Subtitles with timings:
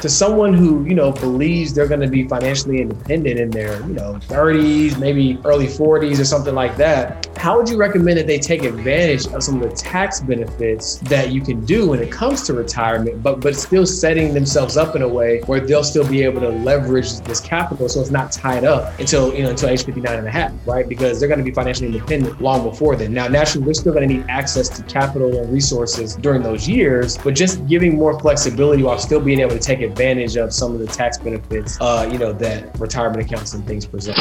[0.00, 3.94] to someone who, you know, believes they're going to be financially independent in their, you
[3.94, 8.38] know, 30s, maybe early 40s or something like that, how would you recommend that they
[8.38, 12.42] take advantage of some of the tax benefits that you can do when it comes
[12.42, 16.22] to retirement, but but still setting themselves up in a way where they'll still be
[16.22, 19.86] able to leverage this capital so it's not tied up until, you know, until age
[19.86, 20.86] 59 and a half, right?
[20.86, 23.14] Because they're going to be financially independent long before then.
[23.14, 27.16] Now, naturally, we're still going to need access to capital and resources during those years,
[27.16, 30.78] but just giving more flexibility while still being able to take advantage of some of
[30.78, 34.18] the tax benefits, uh, you know, that retirement accounts and things present.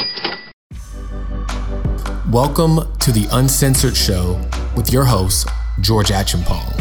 [2.31, 4.39] Welcome to the Uncensored Show
[4.75, 5.47] with your host,
[5.81, 6.79] George Achampong,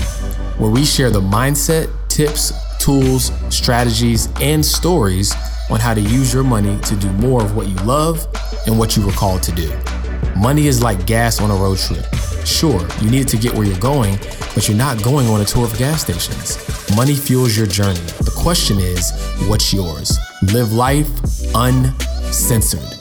[0.58, 5.34] where we share the mindset, tips, tools, strategies, and stories
[5.70, 8.26] on how to use your money to do more of what you love
[8.66, 9.72] and what you were called to do.
[10.36, 12.04] Money is like gas on a road trip.
[12.44, 14.18] Sure, you need it to get where you're going,
[14.54, 16.58] but you're not going on a tour of gas stations.
[16.94, 18.00] Money fuels your journey.
[18.20, 19.12] The question is,
[19.48, 20.18] what's yours?
[20.52, 21.08] Live life
[21.54, 22.97] uncensored.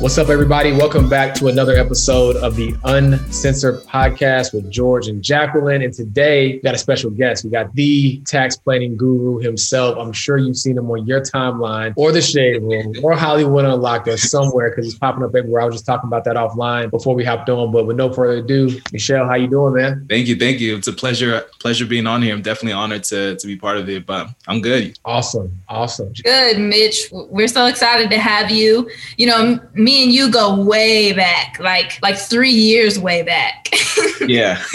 [0.00, 0.72] What's up, everybody?
[0.72, 5.82] Welcome back to another episode of the Uncensored Podcast with George and Jacqueline.
[5.82, 7.44] And today, we got a special guest.
[7.44, 9.98] We got the tax planning guru himself.
[9.98, 14.08] I'm sure you've seen him on your timeline or the Shade Room or Hollywood Unlocked
[14.08, 15.60] or somewhere because he's popping up everywhere.
[15.60, 17.70] I was just talking about that offline before we hopped on.
[17.70, 20.06] But with no further ado, Michelle, how you doing, man?
[20.08, 20.78] Thank you, thank you.
[20.78, 22.34] It's a pleasure, pleasure being on here.
[22.34, 24.06] I'm definitely honored to to be part of it.
[24.06, 24.98] But I'm good.
[25.04, 26.14] Awesome, awesome.
[26.24, 27.10] Good, Mitch.
[27.12, 28.90] We're so excited to have you.
[29.18, 33.68] You know, me me and you go way back, like like three years way back.
[34.26, 34.62] yeah.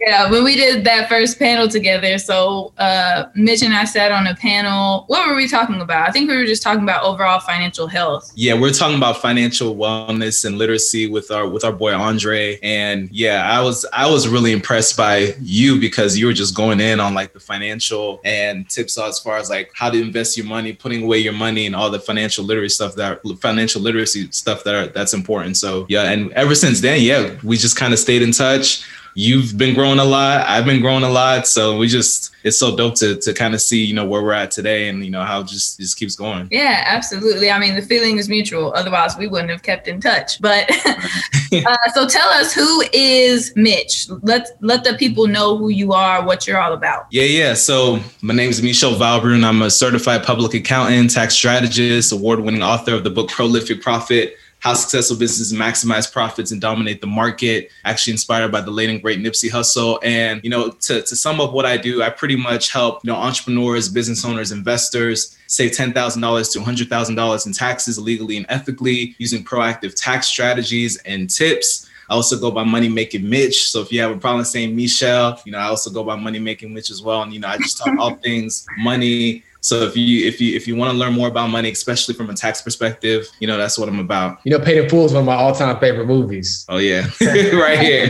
[0.00, 2.16] yeah, when we did that first panel together.
[2.18, 5.04] So uh, Mitch and I sat on a panel.
[5.08, 6.08] What were we talking about?
[6.08, 8.32] I think we were just talking about overall financial health.
[8.36, 12.58] Yeah, we're talking about financial wellness and literacy with our with our boy Andre.
[12.62, 16.80] And yeah, I was I was really impressed by you because you were just going
[16.80, 20.46] in on like the financial and tips as far as like how to invest your
[20.46, 24.64] money, putting away your money, and all the financial literacy stuff that financial literacy stuff
[24.64, 25.56] that are that's important.
[25.56, 28.84] So yeah, and ever since then, yeah, we just kind of stayed in touch
[29.16, 30.46] you've been growing a lot.
[30.46, 31.46] I've been growing a lot.
[31.46, 34.32] So we just it's so dope to to kind of see you know where we're
[34.32, 36.48] at today and you know how just just keeps going.
[36.52, 37.50] Yeah, absolutely.
[37.50, 38.72] I mean the feeling is mutual.
[38.74, 40.40] Otherwise we wouldn't have kept in touch.
[40.40, 40.70] But
[41.52, 44.08] uh, so tell us who is Mitch.
[44.22, 47.06] Let let the people know who you are, what you're all about.
[47.10, 47.54] Yeah, yeah.
[47.54, 49.44] So my name is Michel Valbrun.
[49.44, 54.74] I'm a certified public accountant, tax strategist, award-winning author of the book Prolific Profit how
[54.74, 57.70] successful businesses maximize profits and dominate the market.
[57.84, 60.00] Actually inspired by the late and great Nipsey Hussle.
[60.02, 63.12] And you know, to, to sum up what I do, I pretty much help you
[63.12, 67.96] know entrepreneurs, business owners, investors save ten thousand dollars to hundred thousand dollars in taxes
[67.96, 71.88] legally and ethically using proactive tax strategies and tips.
[72.10, 73.70] I also go by Money Making Mitch.
[73.70, 76.40] So if you have a problem saying Michelle, you know, I also go by Money
[76.40, 77.22] Making Mitch as well.
[77.22, 80.68] And you know, I just talk all things money, so if you if you if
[80.68, 83.76] you want to learn more about money, especially from a tax perspective, you know that's
[83.76, 84.38] what I'm about.
[84.44, 86.64] You know, Paid in Full is one of my all time favorite movies.
[86.68, 88.08] Oh yeah, right here.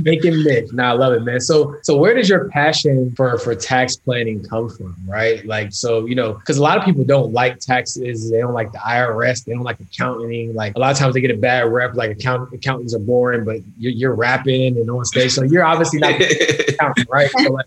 [0.00, 0.72] Making Mitch.
[0.72, 1.38] Nah, I love it, man.
[1.38, 4.96] So so where does your passion for for tax planning come from?
[5.06, 8.30] Right, like so you know because a lot of people don't like taxes.
[8.30, 9.44] They don't like the IRS.
[9.44, 10.54] They don't like accounting.
[10.54, 11.94] Like a lot of times they get a bad rep.
[11.94, 15.32] Like account, accountants are boring, but you're, you're rapping and on stage.
[15.32, 16.18] So you're obviously not
[16.68, 17.30] accountant, right?
[17.36, 17.66] So like,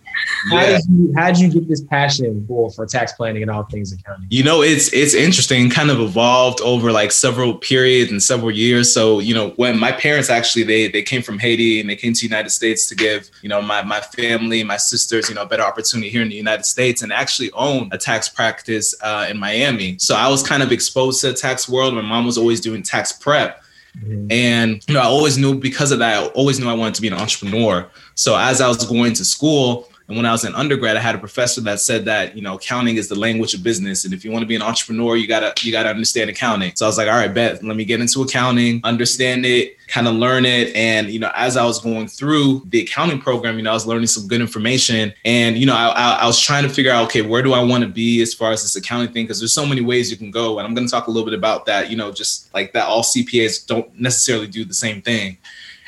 [0.49, 0.77] how yeah.
[0.77, 3.63] did you how did you get this passion for for tax tax planning and all
[3.63, 4.27] things accounting?
[4.29, 8.93] You know, it's it's interesting, kind of evolved over like several periods and several years.
[8.93, 12.13] So, you know, when my parents actually they they came from Haiti and they came
[12.13, 15.43] to the United States to give, you know, my my family, my sisters, you know,
[15.43, 19.27] a better opportunity here in the United States and actually own a tax practice uh,
[19.29, 19.97] in Miami.
[19.99, 21.93] So I was kind of exposed to the tax world.
[21.93, 23.61] My mom was always doing tax prep.
[23.99, 24.31] Mm-hmm.
[24.31, 27.01] And you know, I always knew because of that, I always knew I wanted to
[27.01, 27.87] be an entrepreneur.
[28.15, 31.15] So as I was going to school, and when I was in undergrad, I had
[31.15, 34.03] a professor that said that, you know, accounting is the language of business.
[34.03, 36.73] And if you want to be an entrepreneur, you gotta you gotta understand accounting.
[36.75, 40.07] So I was like, all right, bet, let me get into accounting, understand it, kind
[40.07, 40.75] of learn it.
[40.75, 43.87] And, you know, as I was going through the accounting program, you know, I was
[43.87, 45.13] learning some good information.
[45.23, 47.63] And, you know, I, I, I was trying to figure out, okay, where do I
[47.63, 49.25] want to be as far as this accounting thing?
[49.25, 50.59] Because there's so many ways you can go.
[50.59, 53.03] And I'm to talk a little bit about that, you know, just like that all
[53.03, 55.37] CPAs don't necessarily do the same thing.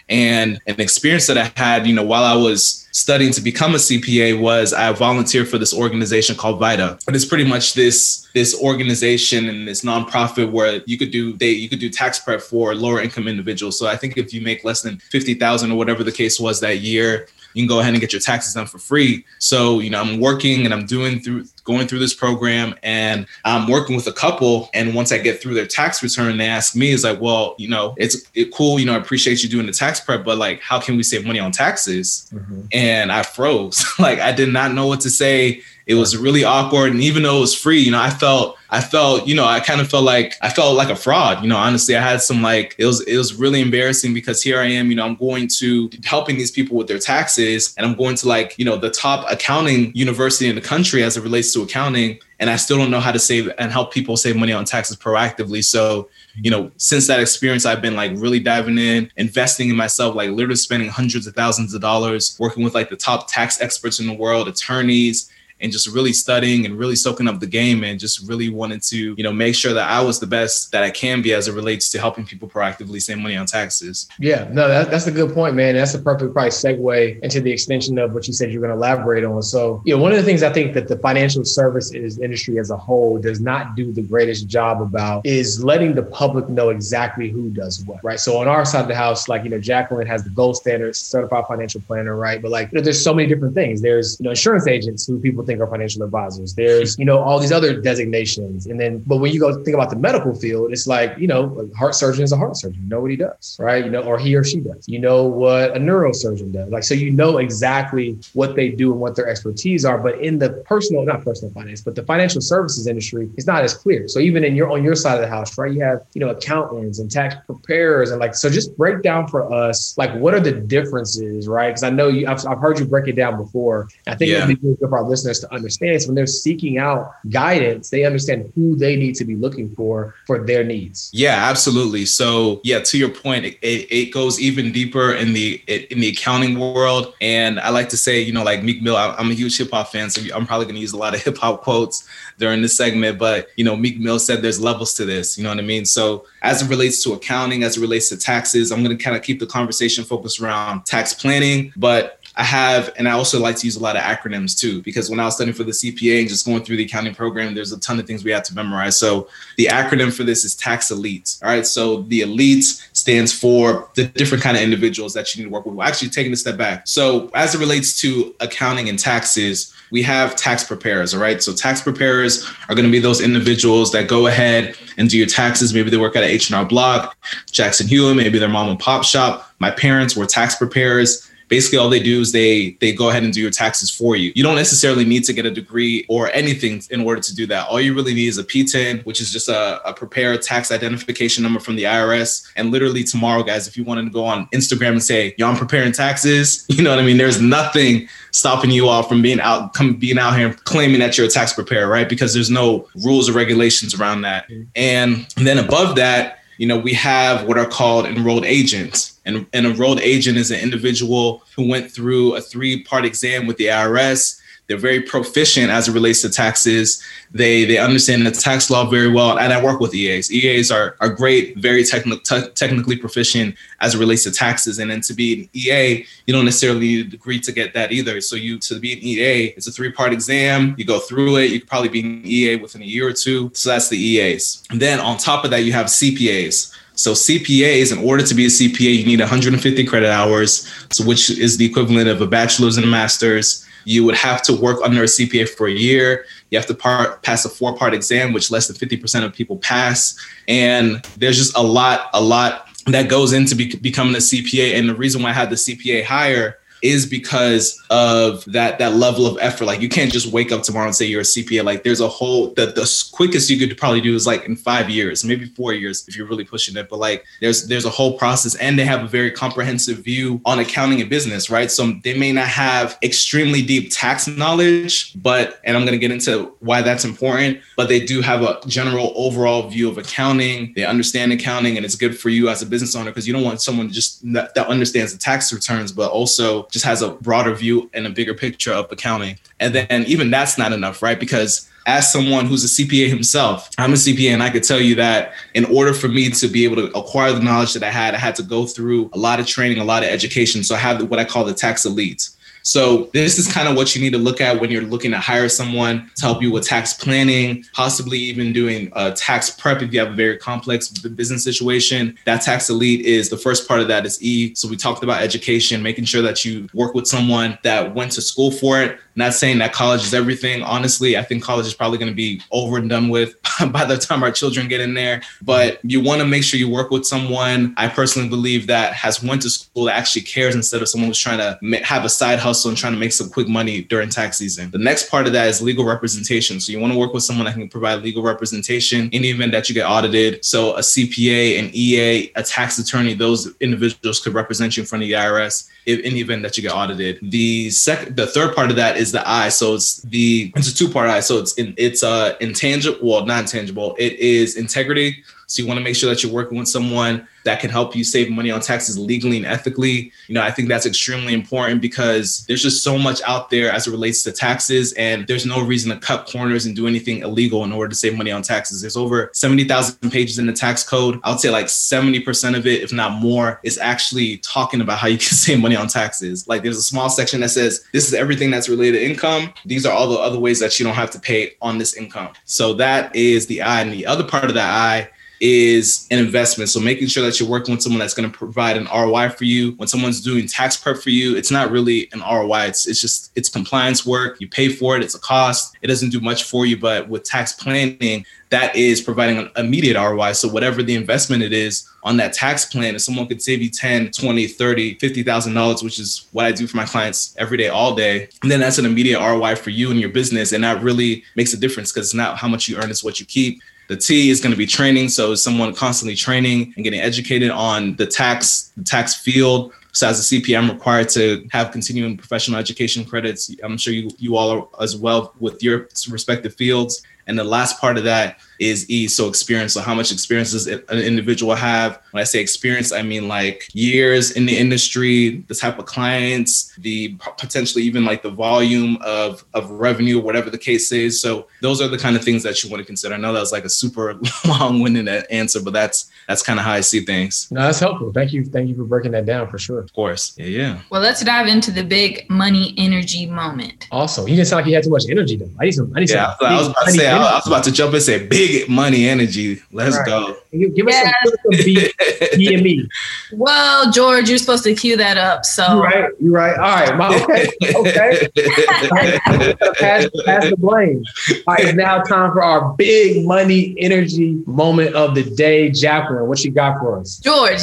[0.10, 3.78] And an experience that I had, you know, while I was studying to become a
[3.78, 7.00] CPA was I volunteered for this organization called VITA.
[7.08, 11.50] And it's pretty much this this organization and this nonprofit where you could do they
[11.50, 13.78] you could do tax prep for lower income individuals.
[13.78, 16.80] So I think if you make less than 50,000 or whatever the case was that
[16.80, 19.26] year, you can go ahead and get your taxes done for free.
[19.40, 23.68] So, you know, I'm working and I'm doing through going through this program and I'm
[23.68, 24.70] working with a couple.
[24.74, 27.68] And once I get through their tax return, they ask me, is like, well, you
[27.68, 30.62] know, it's it cool, you know, I appreciate you doing the tax prep, but like,
[30.62, 32.32] how can we save money on taxes?
[32.34, 32.62] Mm-hmm.
[32.72, 33.84] And I froze.
[34.00, 36.92] like I did not know what to say it was really awkward.
[36.92, 39.62] And even though it was free, you know, I felt, I felt, you know, I
[39.62, 41.42] kind of felt like I felt like a fraud.
[41.42, 44.60] You know, honestly, I had some like it was it was really embarrassing because here
[44.60, 47.96] I am, you know, I'm going to helping these people with their taxes, and I'm
[47.96, 51.54] going to like, you know, the top accounting university in the country as it relates
[51.54, 54.52] to accounting, and I still don't know how to save and help people save money
[54.52, 55.64] on taxes proactively.
[55.64, 60.16] So, you know, since that experience, I've been like really diving in, investing in myself,
[60.16, 64.02] like literally spending hundreds of thousands of dollars working with like the top tax experts
[64.02, 65.32] in the world, attorneys,
[65.62, 69.16] and just really studying and really soaking up the game and just really wanted to,
[69.18, 71.54] you know, make sure that I was the best that I can be as it
[71.54, 74.08] relates to helping people proactively save money on taxes.
[74.20, 75.76] Yeah, no, that, that's a good point, man.
[75.76, 78.78] That's a perfect price segue into the extension of what you said you're going to
[78.78, 79.42] elaborate on.
[79.44, 82.70] So, you know, one of the things I think that the financial services industry as
[82.70, 87.30] a whole does not do the greatest job about is letting the public know exactly
[87.30, 88.20] who does what, right?
[88.20, 90.96] So on our side of the house, like, you know, Jacqueline has the gold standard
[90.96, 92.42] certified financial planner, right?
[92.42, 93.82] But like, you know, there's so many different things.
[93.82, 96.54] There's, you know, insurance agents who people think are financial advisors.
[96.56, 98.66] There's, you know, all these other designations.
[98.68, 101.60] And then, but when you go think about the medical field, it's like, you know,
[101.60, 102.82] a heart surgeon is a heart surgeon.
[102.84, 103.84] You know what he does, right?
[103.84, 104.88] You know, or he or she does.
[104.88, 106.70] You know what a neurosurgeon does.
[106.70, 109.98] Like, so you know exactly what they do and what their expertise are.
[109.98, 113.74] But in the personal, not personal finance, but the financial services industry is not as
[113.74, 114.08] clear.
[114.08, 115.72] So even in your on your side of the house, right?
[115.72, 119.52] You have, you know, accountants and tax preparers and like, so just break down for
[119.54, 121.70] us, like, what are the differences, right?
[121.70, 123.88] Because I know you, I've, I've heard you break it down before.
[124.08, 124.44] I think yeah.
[124.44, 128.06] it'd be good for our listeners to understand understands when they're seeking out guidance, they
[128.06, 131.10] understand who they need to be looking for for their needs.
[131.14, 132.06] Yeah, absolutely.
[132.06, 136.10] So yeah, to your point, it, it, it goes even deeper in the in the
[136.10, 137.14] accounting world.
[137.22, 139.92] And I like to say, you know, like Meek Mill, I'm a huge hip hop
[139.92, 142.08] fan, so I'm probably going to use a lot of hip hop quotes
[142.38, 143.18] during this segment.
[143.20, 145.38] But you know, Meek Mill said there's levels to this.
[145.38, 145.86] You know what I mean?
[145.86, 149.18] So as it relates to accounting, as it relates to taxes, I'm going to kind
[149.18, 153.56] of keep the conversation focused around tax planning, but I have, and I also like
[153.58, 156.20] to use a lot of acronyms too, because when I was studying for the CPA
[156.20, 158.56] and just going through the accounting program, there's a ton of things we had to
[158.56, 158.98] memorize.
[158.98, 161.42] So the acronym for this is tax elites.
[161.42, 161.66] All right.
[161.66, 165.66] So the elites stands for the different kind of individuals that you need to work
[165.66, 165.76] with.
[165.76, 166.88] We're actually taking a step back.
[166.88, 171.42] So as it relates to accounting and taxes, we have tax preparers, all right?
[171.42, 175.28] So tax preparers are going to be those individuals that go ahead and do your
[175.28, 175.74] taxes.
[175.74, 177.16] Maybe they work at an H&R Block,
[177.52, 179.54] Jackson Hewitt, maybe their mom and pop shop.
[179.60, 183.34] My parents were tax preparers basically all they do is they they go ahead and
[183.34, 184.32] do your taxes for you.
[184.36, 187.68] You don't necessarily need to get a degree or anything in order to do that.
[187.68, 191.44] All you really need is a P10, which is just a, a prepared tax identification
[191.44, 192.48] number from the IRS.
[192.56, 195.58] And literally tomorrow, guys, if you wanted to go on Instagram and say, "Yo, I'm
[195.58, 197.18] preparing taxes," you know what I mean?
[197.18, 201.28] There's nothing stopping you all from being out, come being out here claiming that you're
[201.28, 202.10] a tax preparer, right?
[202.10, 204.50] Because there's no rules or regulations around that.
[204.50, 204.64] Mm-hmm.
[204.76, 209.66] And then above that, you know, we have what are called enrolled agents and an
[209.66, 214.40] enrolled agent is an individual who went through a three part exam with the IRS.
[214.68, 217.04] They're very proficient as it relates to taxes.
[217.32, 219.38] They they understand the tax law very well.
[219.38, 220.32] And I work with EAs.
[220.32, 224.80] EAs are, are great, very techni- te- technically proficient as it relates to taxes.
[224.80, 227.92] And then to be an EA, you don't necessarily need a degree to get that
[227.92, 228.20] either.
[228.22, 230.74] So you to be an EA, it's a three part exam.
[230.78, 231.52] You go through it.
[231.52, 233.52] You could probably be an EA within a year or two.
[233.54, 234.64] So that's the EAs.
[234.72, 236.74] And then on top of that, you have CPAs.
[236.96, 241.30] So CPAs, in order to be a CPA, you need 150 credit hours, so which
[241.30, 243.65] is the equivalent of a bachelor's and a master's.
[243.86, 246.26] You would have to work under a CPA for a year.
[246.52, 250.20] You have to part, pass a four-part exam, which less than 50% of people pass.
[250.48, 254.78] And there's just a lot, a lot that goes into be, becoming a CPA.
[254.78, 259.26] And the reason why I had the CPA higher is because of that that level
[259.26, 259.66] of effort.
[259.66, 261.64] Like you can't just wake up tomorrow and say you're a CPA.
[261.64, 264.90] Like there's a whole the, the quickest you could probably do is like in five
[264.90, 266.88] years, maybe four years if you're really pushing it.
[266.88, 270.60] But like there's there's a whole process and they have a very comprehensive view on
[270.60, 271.72] accounting and business, right?
[271.72, 276.54] So they may not have extremely deep tax knowledge, but and I'm gonna get into
[276.60, 280.74] why that's important, but they do have a general overall view of accounting.
[280.76, 283.44] They understand accounting and it's good for you as a business owner because you don't
[283.44, 287.56] want someone just that, that understands the tax returns, but also just has a broader
[287.56, 289.40] view and a bigger picture of accounting.
[289.62, 291.18] And then even that's not enough, right?
[291.18, 294.94] Because as someone who's a CPA himself, I'm a CPA and I could tell you
[294.96, 298.14] that in order for me to be able to acquire the knowledge that I had,
[298.14, 300.66] I had to go through a lot of training, a lot of education.
[300.66, 302.35] So I have what I call the tax elites.
[302.66, 305.20] So this is kind of what you need to look at when you're looking to
[305.20, 309.94] hire someone to help you with tax planning, possibly even doing a tax prep if
[309.94, 312.18] you have a very complex business situation.
[312.26, 314.56] That tax elite is the first part of that is E.
[314.56, 318.22] So we talked about education, making sure that you work with someone that went to
[318.22, 319.00] school for it.
[319.16, 320.62] Not saying that college is everything.
[320.62, 323.36] Honestly, I think college is probably going to be over and done with
[323.72, 325.22] by the time our children get in there.
[325.42, 327.74] But you want to make sure you work with someone.
[327.78, 331.20] I personally believe that has went to school that actually cares instead of someone who's
[331.20, 334.38] trying to have a side hustle and trying to make some quick money during tax
[334.38, 334.72] season.
[334.72, 336.60] The next part of that is legal representation.
[336.60, 339.52] So you want to work with someone that can provide legal representation in the event
[339.54, 340.44] that you get audited.
[340.44, 345.04] So a CPA, an EA, a tax attorney, those individuals could represent you in front
[345.04, 347.20] of the IRS if, in the event that you get audited.
[347.22, 349.50] The second, the third part of that is the I.
[349.50, 351.20] So it's the it's a two part I.
[351.20, 353.96] So it's in, it's uh intangible, well not intangible.
[353.98, 355.24] It is integrity.
[355.48, 358.04] So you want to make sure that you're working with someone that can help you
[358.04, 360.12] save money on taxes legally and ethically.
[360.28, 363.88] You know, I think that's extremely important because there's just so much out there as
[363.88, 367.64] it relates to taxes, and there's no reason to cut corners and do anything illegal
[367.64, 368.82] in order to save money on taxes.
[368.82, 371.20] There's over 70,000 pages in the tax code.
[371.24, 375.08] I would say like 70% of it, if not more, is actually talking about how
[375.08, 376.48] you can save money on taxes.
[376.48, 379.54] Like there's a small section that says this is everything that's related to income.
[379.66, 382.30] These are all the other ways that you don't have to pay on this income.
[382.46, 383.82] So that is the I.
[383.82, 386.70] And the other part of that I is an investment.
[386.70, 389.44] So making sure that you're working with someone that's going to provide an ROI for
[389.44, 389.72] you.
[389.74, 392.66] When someone's doing tax prep for you, it's not really an ROI.
[392.68, 394.40] It's it's just it's compliance work.
[394.40, 395.04] You pay for it.
[395.04, 395.76] It's a cost.
[395.82, 396.78] It doesn't do much for you.
[396.78, 400.34] But with tax planning, that is providing an immediate ROI.
[400.34, 403.70] So whatever the investment it is on that tax plan, if someone could save you
[403.70, 407.96] 10, 20, 30, $50,000, which is what I do for my clients every day, all
[407.96, 410.52] day, then that's an immediate ROI for you and your business.
[410.52, 413.20] And that really makes a difference because it's not how much you earn, it's what
[413.20, 413.62] you keep.
[413.88, 415.10] The T is going to be training.
[415.10, 419.74] So someone constantly training and getting educated on the tax, the tax field.
[419.92, 423.50] So as a CPA, I'm required to have continuing professional education credits.
[423.64, 427.04] I'm sure you, you all are as well with your respective fields.
[427.28, 429.74] And the last part of that is E, so experience.
[429.74, 432.02] So how much experience does an individual have?
[432.12, 436.76] When I say experience, I mean like years in the industry, the type of clients,
[436.78, 441.22] the potentially even like the volume of of revenue, whatever the case is.
[441.22, 443.16] So those are the kind of things that you want to consider.
[443.16, 446.74] I know that was like a super long-winded answer, but that's that's kind of how
[446.74, 447.48] I see things.
[447.52, 448.12] No, that's helpful.
[448.12, 448.46] Thank you.
[448.46, 449.80] Thank you for breaking that down for sure.
[449.80, 450.34] Of course.
[450.38, 450.82] Yeah, yeah.
[450.90, 453.88] Well, let's dive into the big money energy moment.
[453.92, 454.28] Awesome.
[454.28, 455.50] You didn't sound like you had too much energy though.
[455.60, 455.92] I need some.
[455.96, 456.48] I need yeah, some.
[456.48, 457.08] I was about to say.
[457.08, 459.62] I was about to jump in and say big money energy.
[459.72, 460.06] Let's right.
[460.06, 460.38] go.
[460.52, 461.16] Give us yes.
[461.24, 461.92] some B,
[462.38, 462.88] B and me.
[463.34, 465.46] Well, George, you're supposed to cue that up.
[465.46, 466.12] So you're right.
[466.20, 466.58] You're right.
[466.58, 466.98] All right.
[466.98, 467.50] My, okay.
[467.76, 468.30] Okay.
[469.80, 471.04] pass, pass the blame.
[471.48, 471.66] All right.
[471.66, 475.70] It's now time for our big money energy moment of the day.
[475.72, 477.18] Jacqueline, what you got for us?
[477.18, 477.62] George,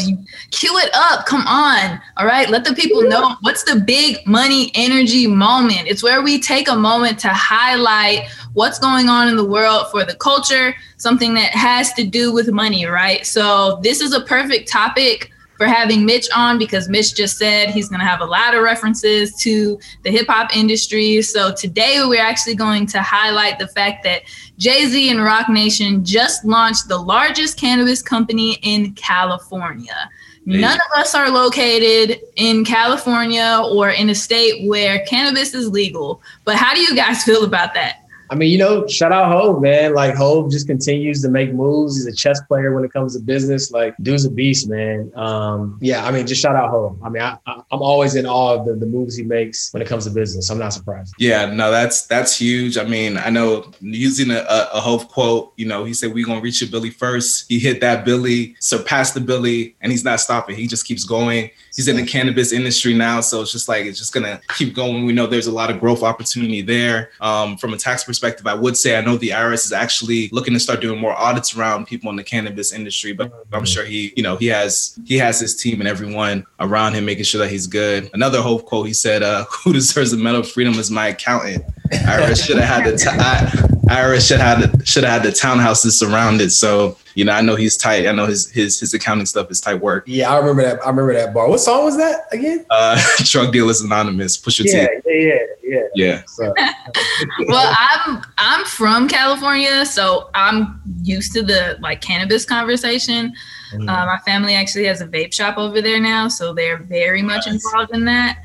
[0.50, 1.26] cue it up.
[1.26, 2.00] Come on.
[2.16, 2.50] All right.
[2.50, 5.88] Let the people know what's the big money energy moment.
[5.88, 10.04] It's where we take a moment to highlight what's going on in the world for
[10.04, 13.26] the culture, something that has to do with money, right?
[13.26, 17.88] So this is a perfect topic for having Mitch on because Mitch just said he's
[17.88, 21.22] going to have a lot of references to the hip hop industry.
[21.22, 24.22] So today we're actually going to highlight the fact that
[24.58, 30.10] Jay Z and Roc Nation just launched the largest cannabis company in California.
[30.44, 36.20] None of us are located in California or in a state where cannabis is legal.
[36.44, 38.01] But how do you guys feel about that?
[38.32, 39.92] I mean, you know, shout out Hove, man.
[39.92, 41.96] Like Hove just continues to make moves.
[41.96, 43.70] He's a chess player when it comes to business.
[43.70, 45.12] Like dude's a beast, man.
[45.14, 46.98] Um, yeah, I mean, just shout out Hove.
[47.04, 49.86] I mean, I, am always in awe of the, the moves he makes when it
[49.86, 50.48] comes to business.
[50.48, 51.14] I'm not surprised.
[51.18, 52.78] Yeah, no, that's that's huge.
[52.78, 56.40] I mean, I know using a, a, Hove quote, you know, he said we're gonna
[56.40, 57.44] reach a Billy first.
[57.50, 60.56] He hit that Billy, surpassed the Billy, and he's not stopping.
[60.56, 63.98] He just keeps going he's in the cannabis industry now, so it's just like it's
[63.98, 65.06] just gonna keep going.
[65.06, 67.10] We know there's a lot of growth opportunity there.
[67.20, 70.54] Um, from a tax perspective, I would say I know the IRS is actually looking
[70.54, 74.12] to start doing more audits around people in the cannabis industry, but I'm sure he,
[74.16, 77.50] you know, he has he has his team and everyone around him making sure that
[77.50, 78.10] he's good.
[78.12, 81.64] Another Hove quote he said, uh, "Who deserves the medal of freedom is my accountant."
[81.92, 85.36] IRS should have had the t- IRS should have had the, should have had the
[85.36, 86.50] townhouses surrounded.
[86.52, 88.06] So you know, I know he's tight.
[88.06, 90.04] I know his his his accounting stuff is tight work.
[90.06, 90.82] Yeah, I remember that.
[90.82, 91.48] I remember that bar.
[91.48, 92.64] What song was that again?
[92.70, 94.36] Uh, Drug Dealers Anonymous.
[94.36, 96.22] Push your yeah, yeah, yeah, yeah, yeah.
[96.26, 96.54] So.
[97.48, 103.34] well, I'm I'm from California, so I'm used to the like cannabis conversation.
[103.74, 103.88] Mm.
[103.88, 107.46] Uh, my family actually has a vape shop over there now, so they're very much
[107.46, 107.64] nice.
[107.64, 108.38] involved in that.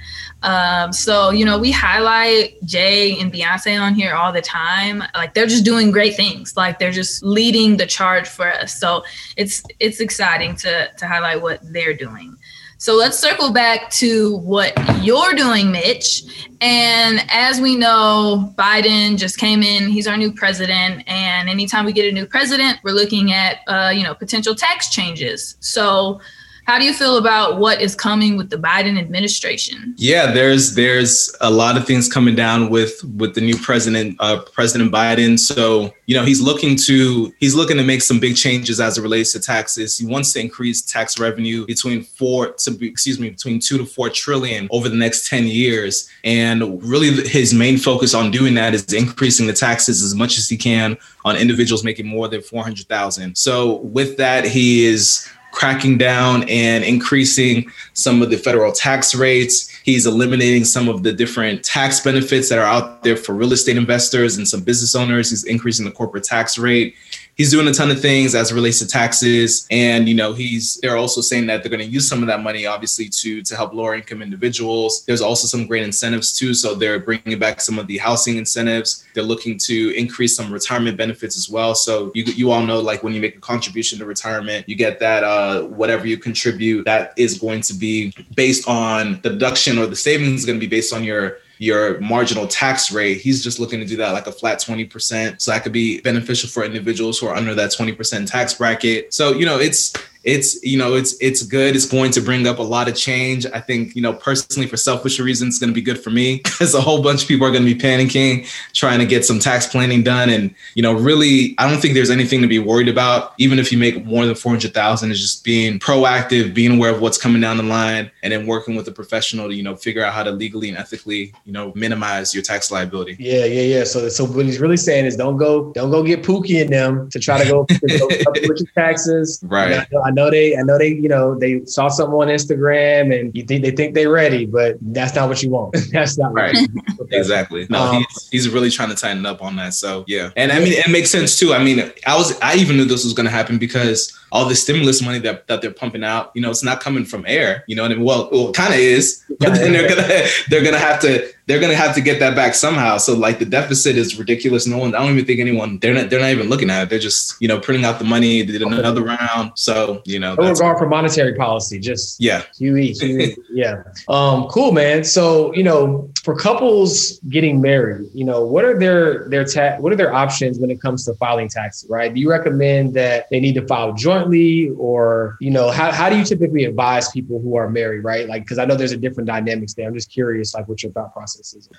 [0.44, 5.04] Um, so you know, we highlight Jay and Beyonce on here all the time.
[5.16, 6.56] Like they're just doing great things.
[6.56, 8.80] Like they're just leading the charge for us.
[8.80, 9.04] So
[9.36, 12.38] it's it's exciting to to highlight what they're doing.
[12.80, 14.72] So let's circle back to what
[15.04, 16.22] you're doing, Mitch.
[16.62, 19.90] And as we know, Biden just came in.
[19.90, 23.92] He's our new president, and anytime we get a new president, we're looking at uh,
[23.96, 25.58] you know potential tax changes.
[25.60, 26.22] So
[26.68, 29.96] how do you feel about what is coming with the Biden administration?
[29.98, 34.42] Yeah, there's there's a lot of things coming down with with the new president, uh,
[34.42, 35.40] President Biden.
[35.40, 39.02] So you know he's looking to he's looking to make some big changes as it
[39.02, 39.98] relates to taxes.
[39.98, 44.10] He wants to increase tax revenue between four to excuse me between two to four
[44.10, 48.94] trillion over the next ten years, and really his main focus on doing that is
[48.94, 52.88] increasing the taxes as much as he can on individuals making more than four hundred
[52.88, 53.38] thousand.
[53.38, 59.70] So with that, he is cracking down and increasing some of the federal tax rates.
[59.84, 63.76] He's eliminating some of the different tax benefits that are out there for real estate
[63.76, 65.32] investors and some business owners.
[65.32, 66.94] He's increasing the corporate tax rate
[67.38, 69.68] he's doing a ton of things as it relates to taxes.
[69.70, 72.42] And, you know, he's, they're also saying that they're going to use some of that
[72.42, 75.06] money, obviously, to, to help lower income individuals.
[75.06, 76.54] There's also some great incentives too.
[76.54, 79.06] So they're bringing back some of the housing incentives.
[79.14, 81.76] They're looking to increase some retirement benefits as well.
[81.76, 85.00] So you, you all know, like when you make a contribution to retirement, you get
[85.00, 89.86] that, uh, whatever you contribute, that is going to be based on the deduction or
[89.86, 93.20] the savings is going to be based on your your marginal tax rate.
[93.22, 95.42] He's just looking to do that like a flat 20%.
[95.42, 99.14] So that could be beneficial for individuals who are under that 20% tax bracket.
[99.14, 99.94] So, you know, it's
[100.28, 101.74] it's you know it's it's good.
[101.74, 103.46] It's going to bring up a lot of change.
[103.46, 106.38] I think you know personally for selfish reasons it's going to be good for me
[106.44, 109.40] because a whole bunch of people are going to be panicking trying to get some
[109.40, 110.30] tax planning done.
[110.30, 113.34] And you know really i don't think there's anything to be worried about.
[113.38, 117.18] Even if you make more than 400000 is just being proactive being aware of what's
[117.18, 120.14] coming down the line and then working with a professional to you know figure out
[120.14, 123.16] how to legally and ethically you know minimize your tax liability.
[123.18, 123.84] Yeah yeah yeah.
[123.86, 127.10] So so what he's really saying is don't go don't go get pookie in them
[127.12, 129.42] to try to go, to go with your taxes.
[129.48, 129.88] Right
[130.18, 133.64] know they, I know they, you know, they saw something on Instagram and you think
[133.64, 135.78] they think they're ready, but that's not what you want.
[135.92, 136.58] that's not right.
[137.12, 137.68] exactly.
[137.70, 139.74] No, um, he's, he's really trying to tighten up on that.
[139.74, 141.54] So yeah, and I mean, it makes sense too.
[141.54, 144.56] I mean, I was, I even knew this was going to happen because all the
[144.56, 147.76] stimulus money that, that they're pumping out, you know, it's not coming from air, you
[147.76, 151.32] know, and well, well, kind of is, but then they're gonna they're gonna have to
[151.48, 152.98] they're gonna have to get that back somehow.
[152.98, 154.68] So like the deficit is ridiculous.
[154.68, 156.90] No one, I don't even think anyone they're not they're not even looking at it.
[156.90, 158.42] They're just you know printing out the money.
[158.42, 159.54] They did another round.
[159.56, 161.80] So you know, no regard for monetary policy.
[161.80, 163.84] Just yeah, QE, QE yeah.
[164.10, 165.06] Um, cool, man.
[165.06, 169.94] So you know, for couples getting married, you know, what are their their ta- what
[169.94, 171.90] are their options when it comes to filing taxes?
[171.90, 172.14] Right?
[172.14, 176.18] Do you recommend that they need to file jointly, or you know, how how do
[176.18, 178.04] you typically advise people who are married?
[178.04, 178.28] Right?
[178.28, 179.88] Like, because I know there's a different dynamics there.
[179.88, 181.70] I'm just curious, like, what your thought process is.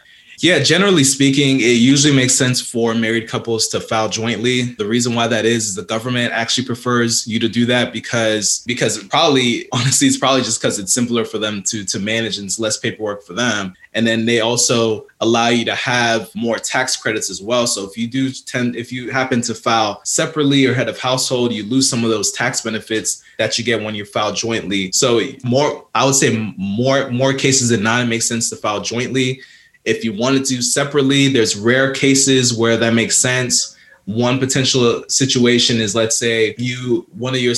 [0.41, 4.63] Yeah, generally speaking, it usually makes sense for married couples to file jointly.
[4.79, 8.63] The reason why that is is the government actually prefers you to do that because
[8.65, 12.47] because probably honestly it's probably just because it's simpler for them to to manage and
[12.47, 13.75] it's less paperwork for them.
[13.99, 17.67] And then they also allow you to have more tax credits as well.
[17.67, 21.53] So if you do tend if you happen to file separately or head of household,
[21.53, 24.93] you lose some of those tax benefits that you get when you file jointly.
[24.93, 28.83] So more I would say more more cases than not it makes sense to file
[28.83, 29.41] jointly
[29.89, 33.75] if you wanted to separately, there's rare cases where that makes sense.
[34.09, 37.55] One potential situation is, let's say, you one of your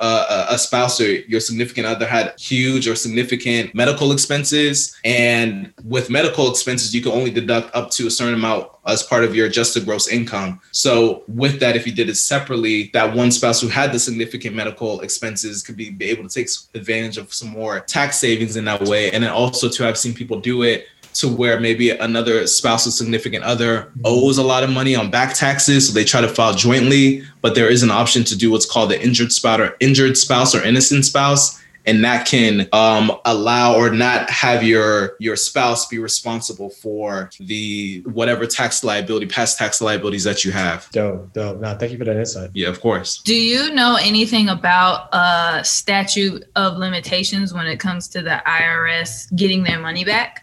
[0.00, 6.10] uh, a spouse or your significant other had huge or significant medical expenses, and with
[6.10, 9.46] medical expenses, you can only deduct up to a certain amount as part of your
[9.46, 10.60] adjusted gross income.
[10.72, 14.54] So with that, if you did it separately, that one spouse who had the significant
[14.54, 18.66] medical expenses could be, be able to take advantage of some more tax savings in
[18.66, 19.10] that way.
[19.10, 22.90] And then also to have seen people do it to where maybe another spouse or
[22.90, 26.54] significant other owes a lot of money on back taxes, so they try to file
[26.54, 27.22] jointly.
[27.40, 30.54] But there is an option to do what's called the injured spouse or injured spouse
[30.54, 35.98] or innocent spouse, and that can um, allow or not have your your spouse be
[35.98, 40.88] responsible for the whatever tax liability, past tax liabilities that you have.
[40.92, 41.60] Dope, dope.
[41.60, 42.50] Now, thank you for that insight.
[42.54, 43.18] Yeah, of course.
[43.18, 49.34] Do you know anything about a statute of limitations when it comes to the IRS
[49.36, 50.42] getting their money back?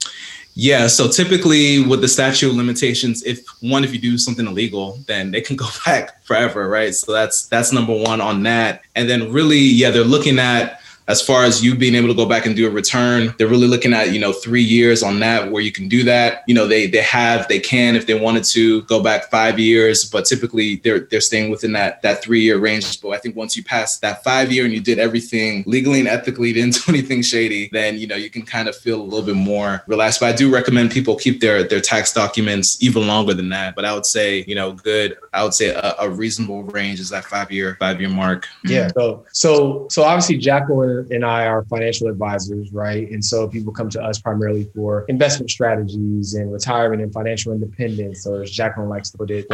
[0.53, 4.99] Yeah, so typically with the statute of limitations, if one, if you do something illegal,
[5.07, 6.93] then they can go back forever, right?
[6.93, 8.81] So that's that's number one on that.
[8.95, 10.80] And then really, yeah, they're looking at
[11.11, 13.67] as far as you being able to go back and do a return, they're really
[13.67, 16.43] looking at, you know, three years on that where you can do that.
[16.47, 20.05] You know, they they have, they can if they wanted to go back five years,
[20.05, 23.01] but typically they're they're staying within that that three year range.
[23.01, 26.07] But I think once you pass that five year and you did everything legally and
[26.07, 29.25] ethically, didn't do anything shady, then you know you can kind of feel a little
[29.25, 30.21] bit more relaxed.
[30.21, 33.75] But I do recommend people keep their their tax documents even longer than that.
[33.75, 37.09] But I would say, you know, good I would say a, a reasonable range is
[37.09, 38.47] that five year five year mark.
[38.65, 38.89] Yeah.
[38.97, 43.09] So so so obviously Jacqueline and I are financial advisors, right?
[43.09, 48.27] And so people come to us primarily for investment strategies and retirement and financial independence,
[48.27, 49.47] or as Jacqueline likes to put it,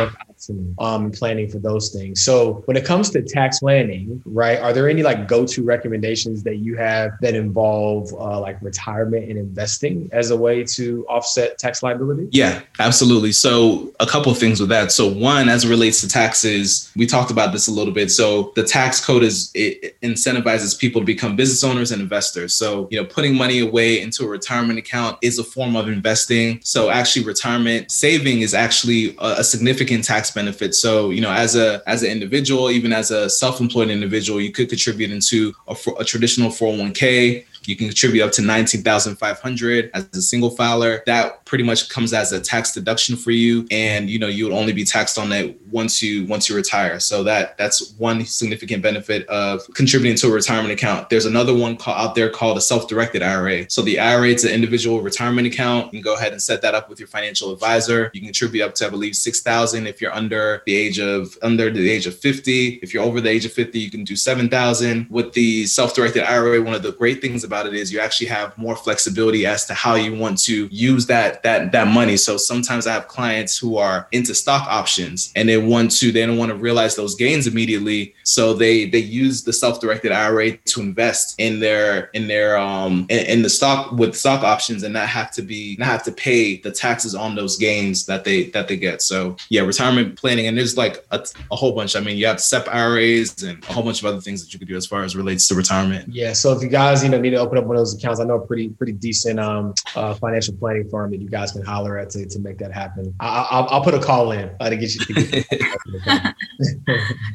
[0.80, 2.24] um, planning for those things.
[2.24, 6.58] So when it comes to tax planning, right, are there any like go-to recommendations that
[6.58, 11.84] you have that involve uh, like retirement and investing as a way to offset tax
[11.84, 12.30] liability?
[12.32, 13.32] Yeah, absolutely.
[13.32, 14.92] So a couple of things with that.
[14.92, 18.12] So one, as it relates to taxes, we talked about this a little bit.
[18.12, 22.54] So the tax code is it incentivizes people to become business owners and investors.
[22.54, 26.60] So you know, putting money away into a retirement account is a form of investing.
[26.64, 30.74] So actually, retirement saving is actually a, a significant tax benefit.
[30.76, 34.70] So you know, as a as an individual, even as a self-employed individual, you could
[34.70, 40.50] contribute into a, a traditional 401k you can contribute up to 19,500 as a single
[40.52, 41.04] filer.
[41.06, 43.68] That pretty much comes as a tax deduction for you.
[43.70, 47.00] And, you know, you would only be taxed on that once you, once you retire.
[47.00, 51.10] So that, that's one significant benefit of contributing to a retirement account.
[51.10, 53.70] There's another one call, out there called a self-directed IRA.
[53.70, 55.88] So the IRA is an individual retirement account.
[55.88, 58.10] You can go ahead and set that up with your financial advisor.
[58.14, 61.70] You can contribute up to, I believe, 6,000 if you're under the age of, under
[61.70, 62.80] the age of 50.
[62.82, 65.08] If you're over the age of 50, you can do 7,000.
[65.10, 68.28] With the self-directed IRA, one of the great things about about it is you actually
[68.28, 72.18] have more flexibility as to how you want to use that that that money.
[72.18, 76.26] So sometimes I have clients who are into stock options and they want to they
[76.26, 80.82] don't want to realize those gains immediately, so they they use the self-directed IRA to
[80.82, 85.08] invest in their in their um in, in the stock with stock options and not
[85.08, 88.68] have to be not have to pay the taxes on those gains that they that
[88.68, 89.02] they get.
[89.02, 91.96] So yeah, retirement planning and there's like a, a whole bunch.
[91.96, 94.60] I mean, you have SEP IRAs and a whole bunch of other things that you
[94.60, 96.14] could do as far as relates to retirement.
[96.14, 96.34] Yeah.
[96.34, 98.20] So if you guys you know need to open up one of those accounts.
[98.20, 101.62] I know a pretty pretty decent um, uh, financial planning firm that you guys can
[101.62, 103.14] holler at to, to make that happen.
[103.20, 105.02] I, will put a call in uh, to get you.
[105.02, 106.36] To get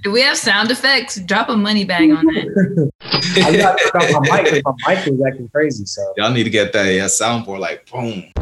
[0.02, 1.20] Do we have sound effects?
[1.20, 2.90] Drop a money bag on that.
[3.02, 4.64] I got to turn off my mic.
[4.64, 5.84] My mic was acting crazy.
[5.84, 8.32] So y'all need to get that yeah, soundboard like boom.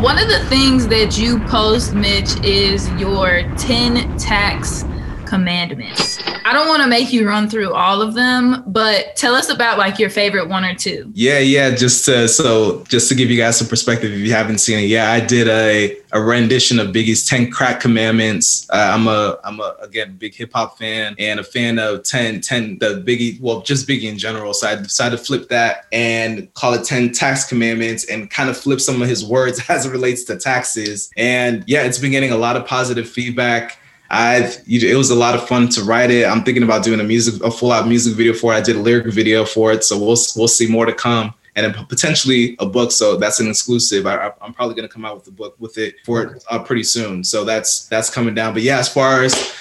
[0.00, 4.84] One of the things that you post, Mitch, is your 10 tax
[5.28, 6.18] commandments.
[6.44, 9.76] I don't want to make you run through all of them, but tell us about
[9.76, 11.10] like your favorite one or two.
[11.14, 11.74] Yeah, yeah.
[11.74, 14.86] Just to, so just to give you guys some perspective, if you haven't seen it,
[14.88, 18.66] yeah, I did a a rendition of Biggie's Ten Crack Commandments.
[18.70, 22.40] Uh, I'm a I'm a again big hip hop fan and a fan of 10
[22.40, 24.54] 10 the Biggie well just Biggie in general.
[24.54, 28.56] So I decided to flip that and call it 10 Tax Commandments and kind of
[28.56, 31.10] flip some of his words as it relates to taxes.
[31.16, 33.77] And yeah, it's been getting a lot of positive feedback.
[34.10, 36.26] I it was a lot of fun to write it.
[36.26, 38.56] I'm thinking about doing a music a full out music video for it.
[38.56, 41.74] I did a lyric video for it, so we'll we'll see more to come and
[41.88, 42.92] potentially a book.
[42.92, 44.06] So that's an exclusive.
[44.06, 46.62] I, am probably going to come out with the book with it for it uh,
[46.62, 47.24] pretty soon.
[47.24, 48.54] So that's that's coming down.
[48.54, 49.52] But yeah, as far as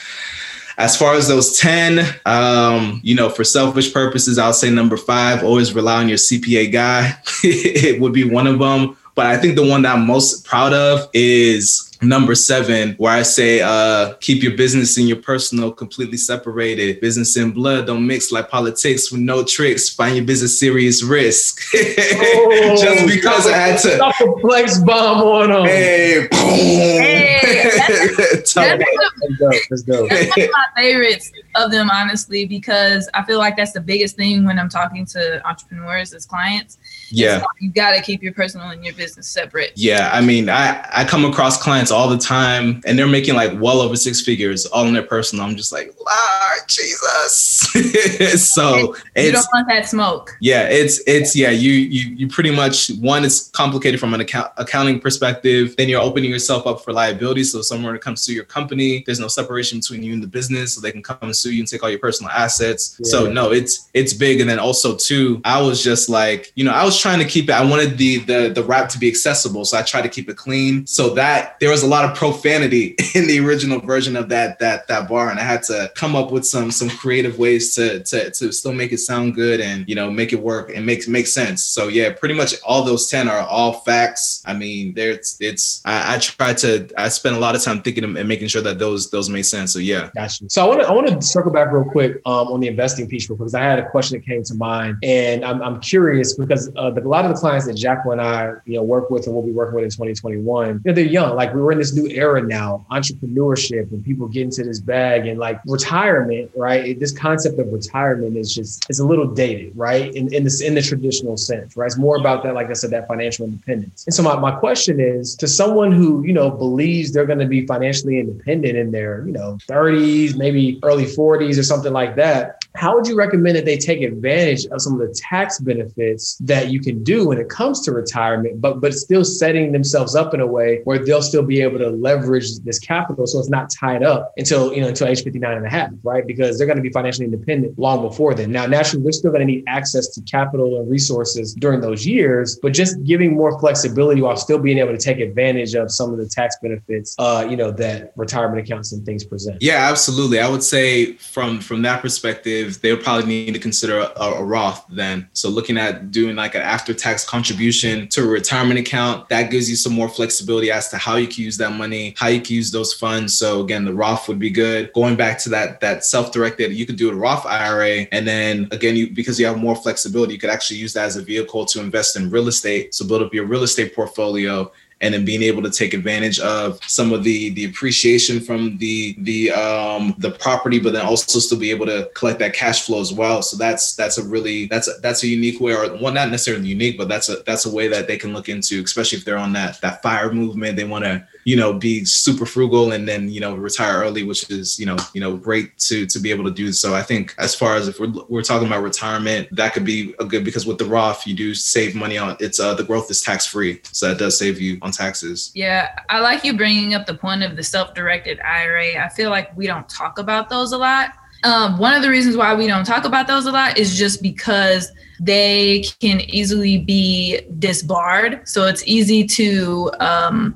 [0.77, 5.43] as far as those 10, um, you know, for selfish purposes, I'll say number five,
[5.43, 7.17] always rely on your CPA guy.
[7.43, 8.95] it would be one of them.
[9.15, 13.23] But I think the one that I'm most proud of is number seven where i
[13.23, 16.99] say uh keep your business and your personal completely separated.
[16.99, 19.89] Business and blood don't mix like politics with no tricks.
[19.89, 21.61] Find your business serious risk.
[22.19, 26.39] Oh, just because i had to stop a flex bomb on them hey boom.
[26.39, 30.09] Hey, that's, that's, that's, dope.
[30.09, 34.15] that's one of my favorites of them honestly because i feel like that's the biggest
[34.15, 36.77] thing when i'm talking to entrepreneurs as clients
[37.09, 37.43] yeah.
[37.59, 39.73] You got to keep your personal and your business separate.
[39.75, 43.59] Yeah i mean i i come across clients all the time and they're making like
[43.59, 45.45] well over six figures all in their personal.
[45.45, 47.67] I'm just like lord jesus.
[48.37, 50.35] So you don't want that smoke.
[50.41, 54.51] Yeah it's it's yeah you you you pretty much one it's complicated from an account
[54.57, 55.75] accounting perspective.
[55.77, 59.27] Then you're opening yourself up for liability so someone comes to your company there's no
[59.27, 61.83] separation between you and the business so they can come and sue you and take
[61.83, 62.97] all your personal assets.
[62.99, 63.09] Yeah.
[63.11, 64.41] so no it's it's big.
[64.41, 67.49] And then also too i was just like you know i was trying to keep
[67.49, 67.53] it.
[67.53, 70.37] I wanted the the the rap to be accessible, so I tried to keep it
[70.37, 70.85] clean.
[70.87, 74.87] So that there was a lot of profanity in the original version of that that
[74.87, 78.31] that bar, and I had to come up with some some creative ways to to
[78.31, 81.27] to still make it sound good and you know make it work and make make
[81.27, 81.63] sense.
[81.63, 84.43] So yeah, pretty much all those ten are all facts.
[84.45, 88.03] I mean, there's it's I, I try to I spend a lot of time thinking
[88.03, 89.73] and making sure that those those make sense.
[89.73, 90.49] So yeah, gotcha.
[90.49, 93.07] So I want to I want to circle back real quick um, on the investing
[93.07, 96.71] piece, because I had a question that came to mind, and I'm, I'm curious because
[96.75, 99.09] uh, Uh, the, a lot of the clients that Jacqueline and I, you know, work
[99.09, 101.35] with and we'll be working with in 2021, you know, they're young.
[101.35, 105.39] Like we're in this new era now, entrepreneurship, and people get into this bag, and
[105.39, 106.99] like retirement, right?
[106.99, 110.13] This concept of retirement is just is a little dated, right?
[110.15, 111.87] In in this in the traditional sense, right?
[111.87, 114.05] It's more about that, like I said, that financial independence.
[114.05, 117.47] And so my, my question is to someone who you know believes they're going to
[117.47, 122.63] be financially independent in their you know 30s, maybe early 40s or something like that
[122.77, 126.69] how would you recommend that they take advantage of some of the tax benefits that
[126.69, 130.39] you can do when it comes to retirement, but but still setting themselves up in
[130.39, 134.03] a way where they'll still be able to leverage this capital so it's not tied
[134.03, 136.25] up until you know until age 59 and a half, right?
[136.27, 138.51] Because they're going to be financially independent long before then.
[138.51, 142.59] Now, naturally, they're still going to need access to capital and resources during those years,
[142.61, 146.19] but just giving more flexibility while still being able to take advantage of some of
[146.19, 149.57] the tax benefits, uh, you know, that retirement accounts and things present.
[149.61, 150.39] Yeah, absolutely.
[150.39, 154.43] I would say from from that perspective they would probably need to consider a, a,
[154.43, 155.27] Roth then.
[155.33, 159.69] So looking at doing like an after tax contribution to a retirement account, that gives
[159.69, 162.55] you some more flexibility as to how you can use that money, how you can
[162.55, 163.37] use those funds.
[163.37, 164.91] So again, the Roth would be good.
[164.93, 168.95] Going back to that that self-directed, you could do a Roth IRA, and then again,
[168.95, 171.79] you because you have more flexibility, you could actually use that as a vehicle to
[171.79, 172.93] invest in real estate.
[172.93, 176.79] So build up your real estate portfolio and then being able to take advantage of
[176.85, 181.59] some of the the appreciation from the the um the property but then also still
[181.59, 183.41] be able to collect that cash flow as well.
[183.41, 186.67] So that's that's a really that's a, that's a unique way or well not necessarily
[186.67, 189.37] unique but that's a that's a way that they can look into especially if they're
[189.37, 190.77] on that that fire movement.
[190.77, 194.49] They want to you know be super frugal and then you know retire early which
[194.49, 196.73] is you know you know great to to be able to do.
[196.73, 200.13] So i think as far as if we're, we're talking about retirement that could be
[200.19, 203.09] a good because with the roth you do save money on it's uh the growth
[203.09, 205.51] is tax free so that does save you on taxes.
[205.55, 209.55] Yeah i like you bringing up the point of the self-directed ira i feel like
[209.55, 212.85] we don't talk about those a lot um, one of the reasons why we don't
[212.85, 218.47] talk about those a lot is just because they can easily be disbarred.
[218.47, 220.55] So it's easy to um,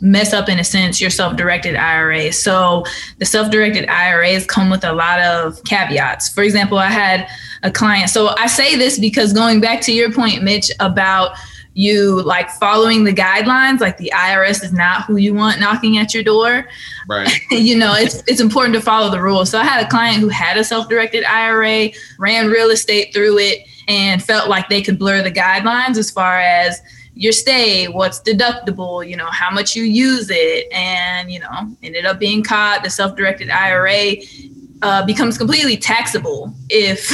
[0.00, 2.32] mess up, in a sense, your self directed IRA.
[2.32, 2.84] So
[3.18, 6.30] the self directed IRAs come with a lot of caveats.
[6.30, 7.28] For example, I had
[7.62, 8.10] a client.
[8.10, 11.36] So I say this because going back to your point, Mitch, about
[11.74, 16.12] you like following the guidelines like the irs is not who you want knocking at
[16.12, 16.68] your door.
[17.08, 17.30] Right.
[17.50, 19.50] You know it's it's important to follow the rules.
[19.50, 23.66] So i had a client who had a self-directed ira ran real estate through it
[23.88, 26.80] and felt like they could blur the guidelines as far as
[27.14, 32.06] your stay, what's deductible, you know, how much you use it, and you know, ended
[32.06, 32.82] up being caught.
[32.82, 34.16] The self-directed IRA
[34.82, 37.10] uh, becomes completely taxable if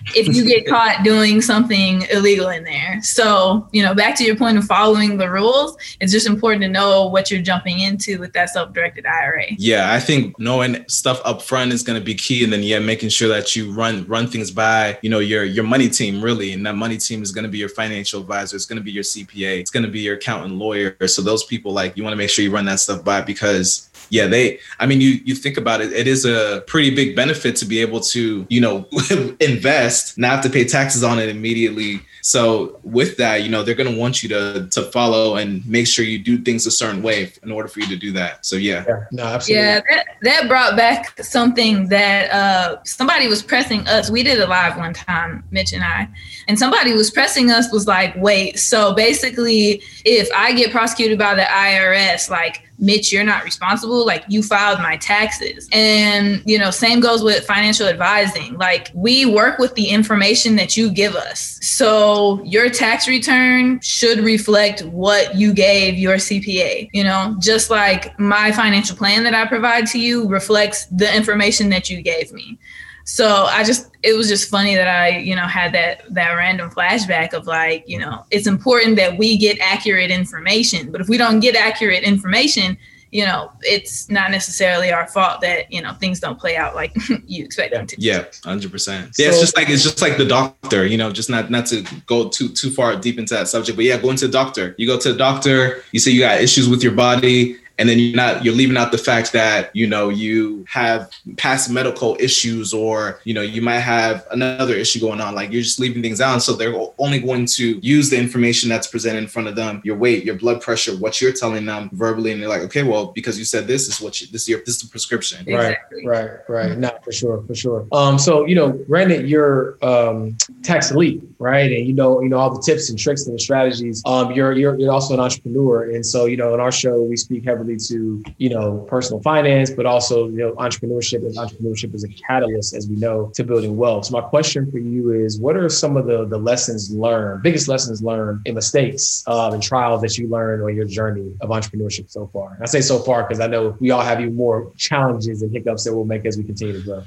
[0.16, 3.00] if you get caught doing something illegal in there.
[3.02, 6.68] So you know, back to your point of following the rules, it's just important to
[6.68, 9.46] know what you're jumping into with that self-directed IRA.
[9.58, 12.78] Yeah, I think knowing stuff up front is going to be key, and then yeah,
[12.78, 16.52] making sure that you run run things by you know your your money team really,
[16.52, 18.92] and that money team is going to be your financial advisor, it's going to be
[18.92, 20.96] your CPA, it's going to be your accountant, lawyer.
[21.06, 23.90] So those people like you want to make sure you run that stuff by because
[24.12, 27.56] yeah, they, I mean, you, you think about it, it is a pretty big benefit
[27.56, 28.86] to be able to, you know,
[29.40, 32.02] invest, not have to pay taxes on it immediately.
[32.20, 35.86] So with that, you know, they're going to want you to, to follow and make
[35.86, 38.44] sure you do things a certain way in order for you to do that.
[38.44, 38.84] So yeah.
[38.86, 39.64] Yeah, no, absolutely.
[39.64, 44.10] yeah that, that brought back something that uh, somebody was pressing us.
[44.10, 46.06] We did a live one time, Mitch and I,
[46.48, 51.34] and somebody was pressing us was like, wait, so basically if I get prosecuted by
[51.34, 54.04] the IRS, like Mitch, you're not responsible.
[54.04, 55.68] Like you filed my taxes.
[55.72, 58.58] And, you know, same goes with financial advising.
[58.58, 61.58] Like we work with the information that you give us.
[61.62, 68.18] So your tax return should reflect what you gave your CPA, you know, just like
[68.18, 72.58] my financial plan that I provide to you reflects the information that you gave me.
[73.04, 76.70] So I just it was just funny that I, you know, had that that random
[76.70, 80.90] flashback of like, you know, it's important that we get accurate information.
[80.90, 82.76] But if we don't get accurate information,
[83.12, 86.96] you know, it's not necessarily our fault that, you know, things don't play out like
[87.26, 87.78] you expect yeah.
[87.78, 87.96] them to.
[87.98, 89.12] Yeah, hundred percent.
[89.18, 91.66] Yeah, so, it's just like it's just like the doctor, you know, just not not
[91.66, 94.74] to go too too far deep into that subject, but yeah, going to the doctor.
[94.78, 97.98] You go to the doctor, you say you got issues with your body, and then
[97.98, 102.72] you're not you're leaving out the fact that you know you have past medical issues
[102.72, 105.34] or you know you might have another issue going on.
[105.34, 106.42] Like you're just leaving things out.
[106.42, 109.96] So they're only going to use the information that's presented in front of them your
[109.96, 112.30] weight your blood pressure what you're telling them verbally.
[112.30, 114.60] And they're like okay well because you said this is what you, this is your
[114.60, 115.40] this is the prescription.
[115.44, 116.06] Exactly.
[116.06, 116.78] right right right.
[116.78, 117.88] Not for sure for sure.
[117.90, 121.72] Um so you know granted you're um tax elite right?
[121.72, 124.02] And you know, you know all the tips and tricks and the strategies.
[124.06, 127.16] Um, you're you're you're also an entrepreneur, and so you know, in our show, we
[127.16, 131.24] speak heavily to you know personal finance, but also you know entrepreneurship.
[131.26, 134.06] And entrepreneurship is a catalyst, as we know, to building wealth.
[134.06, 137.68] So my question for you is, what are some of the the lessons learned, biggest
[137.68, 142.10] lessons learned, and mistakes um, and trials that you learned on your journey of entrepreneurship
[142.10, 142.54] so far?
[142.54, 145.52] And I say so far because I know we all have even more challenges and
[145.52, 147.02] hiccups that we'll make as we continue to grow.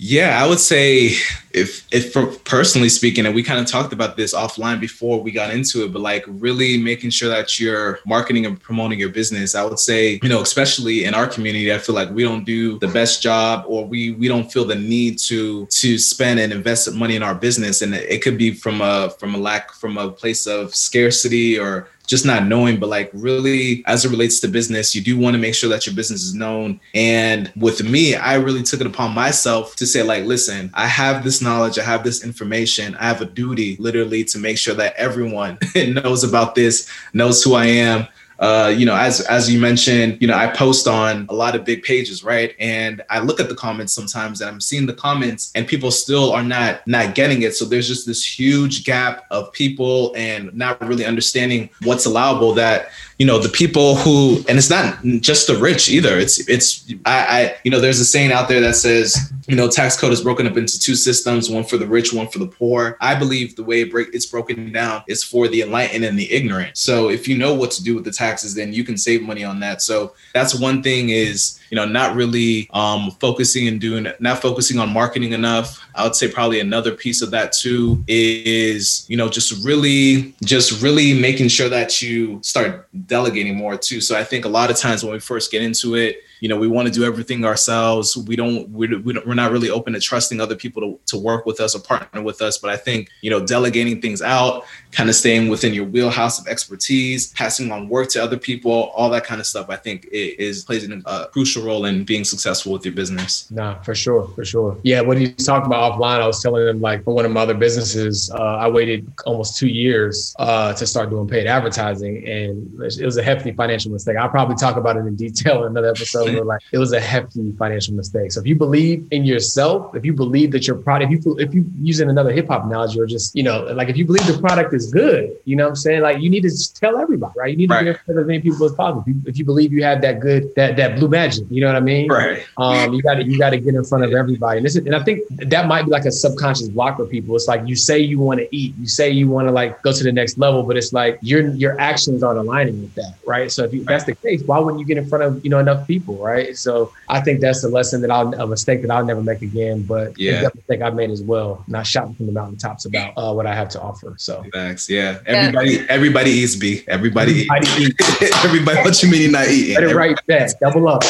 [0.00, 1.10] Yeah, I would say
[1.50, 2.14] if if
[2.44, 5.92] personally speaking, and we kind of talked about this offline before we got into it,
[5.92, 9.56] but like really making sure that you're marketing and promoting your business.
[9.56, 12.78] I would say, you know, especially in our community, I feel like we don't do
[12.78, 16.92] the best job or we we don't feel the need to to spend and invest
[16.94, 17.82] money in our business.
[17.82, 21.88] And it could be from a from a lack from a place of scarcity or
[22.08, 25.38] just not knowing, but like really as it relates to business, you do want to
[25.38, 26.80] make sure that your business is known.
[26.94, 31.22] And with me, I really took it upon myself to say, like, listen, I have
[31.22, 34.94] this knowledge, I have this information, I have a duty literally to make sure that
[34.96, 40.18] everyone knows about this, knows who I am, uh, you know, as as you mentioned,
[40.20, 42.54] you know, I post on a lot of big pages, right?
[42.60, 46.30] And I look at the comments sometimes, and I'm seeing the comments, and people still
[46.32, 47.56] are not not getting it.
[47.56, 52.54] So there's just this huge gap of people and not really understanding what's allowable.
[52.54, 56.16] That you know, the people who, and it's not just the rich either.
[56.18, 59.68] It's it's I, I you know, there's a saying out there that says, you know,
[59.68, 62.46] tax code is broken up into two systems, one for the rich, one for the
[62.46, 62.96] poor.
[63.00, 66.30] I believe the way it break, it's broken down is for the enlightened and the
[66.32, 66.76] ignorant.
[66.76, 69.42] So if you know what to do with the taxes, then you can save money
[69.42, 69.82] on that.
[69.82, 74.78] So that's one thing is, you know, not really um, focusing and doing, not focusing
[74.78, 75.84] on marketing enough.
[75.94, 80.82] I would say probably another piece of that too is, you know, just really, just
[80.82, 84.00] really making sure that you start delegating more too.
[84.00, 86.56] So I think a lot of times when we first get into it, you know
[86.56, 88.16] we want to do everything ourselves.
[88.16, 91.60] We don't we're, we're not really open to trusting other people to, to work with
[91.60, 92.58] us or partner with us.
[92.58, 96.46] But i think you know delegating things out kind of staying within your wheelhouse of
[96.46, 100.38] expertise passing on work to other people all that kind of stuff i think it
[100.38, 103.50] is plays a crucial role in being successful with your business.
[103.50, 104.78] Nah for sure for sure.
[104.82, 107.40] Yeah when you talked about offline i was telling them like for one of my
[107.40, 112.68] other businesses uh, i waited almost two years uh, to start doing paid advertising and
[112.80, 114.16] it was a hefty financial mistake.
[114.16, 117.52] I'll probably talk about it in detail in another episode like it was a hefty
[117.52, 118.32] financial mistake.
[118.32, 121.54] So if you believe in yourself, if you believe that your product, if you if
[121.54, 124.38] you using another hip hop analogy, or just you know, like if you believe the
[124.38, 126.02] product is good, you know what I'm saying?
[126.02, 127.50] Like you need to tell everybody, right?
[127.50, 127.84] You need right.
[127.84, 129.02] to get as many people as possible.
[129.02, 131.68] If you, if you, believe you have that good that that blue magic, you know
[131.68, 132.10] what I mean?
[132.10, 132.44] Right.
[132.56, 134.84] Um, you got to you got to get in front of everybody, and this is,
[134.84, 137.34] and I think that might be like a subconscious block for people.
[137.34, 139.92] It's like you say you want to eat, you say you want to like go
[139.92, 143.50] to the next level, but it's like your your actions aren't aligning with that, right?
[143.50, 143.88] So if you, right.
[143.88, 146.56] that's the case, why wouldn't you get in front of you know enough people, right?
[146.56, 149.82] So I think that's a lesson that I'll a mistake that I'll never make again.
[149.82, 151.64] But yeah, a mistake I've made as well.
[151.68, 154.14] Not shouting from the mountaintops about uh, what I have to offer.
[154.18, 154.88] So thanks.
[154.88, 155.86] Yeah, everybody yeah.
[155.88, 156.84] everybody eats B.
[156.88, 158.44] Everybody, everybody eats.
[158.44, 158.78] everybody.
[158.78, 159.74] What you mean you're not eating?
[159.74, 160.54] Better write that.
[160.60, 161.02] Double up.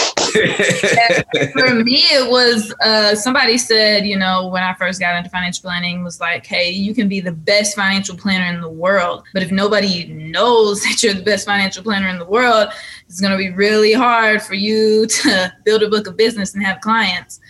[1.53, 5.63] for me, it was uh, somebody said, you know, when I first got into financial
[5.63, 9.43] planning, was like, hey, you can be the best financial planner in the world, but
[9.43, 12.69] if nobody knows that you're the best financial planner in the world,
[13.09, 16.65] it's going to be really hard for you to build a book of business and
[16.65, 17.41] have clients.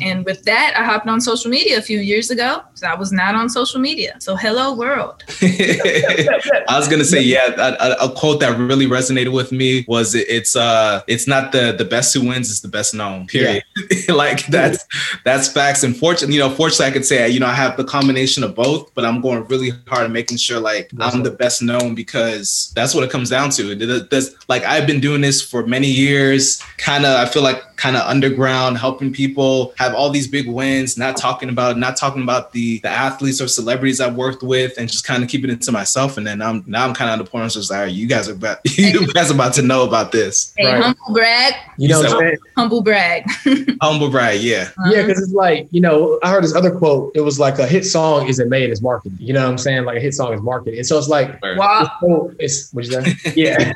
[0.00, 2.62] And with that, I hopped on social media a few years ago.
[2.74, 4.16] So I was not on social media.
[4.20, 5.24] So hello world.
[5.42, 10.56] I was gonna say, yeah, a, a, quote that really resonated with me was it's
[10.56, 13.26] uh it's not the the best who wins, it's the best known.
[13.26, 13.64] Period.
[13.74, 14.14] Yeah.
[14.14, 14.84] like that's
[15.24, 15.82] that's facts.
[15.82, 18.54] And fortunately, you know, fortunately, I could say you know I have the combination of
[18.54, 22.72] both, but I'm going really hard at making sure like I'm the best known because
[22.74, 23.74] that's what it comes down to.
[23.74, 26.60] There's, like I've been doing this for many years.
[26.78, 30.96] Kind of, I feel like kind of underground, helping people have all these big wins,
[30.96, 34.88] not talking about not talking about the the athletes or celebrities I've worked with, and
[34.88, 36.16] just kind of keeping it to myself.
[36.16, 38.06] And then I'm now I'm kind of at the point where I'm just like, you
[38.06, 40.52] guys are about you guys are about to know about this.
[40.56, 40.82] Hey, right.
[40.82, 41.54] humble brag.
[41.76, 43.24] You know, so, humble brag.
[43.82, 44.70] humble brag, yeah.
[44.88, 47.12] Yeah, because it's like you know, I heard this other quote.
[47.14, 49.18] It was like a hit song isn't made, it's marketed.
[49.20, 49.84] You know what I'm saying?
[49.84, 51.90] Like a hit song is marketed, and so it's like, wow,
[52.38, 53.14] it's what you say?
[53.34, 53.72] Yeah,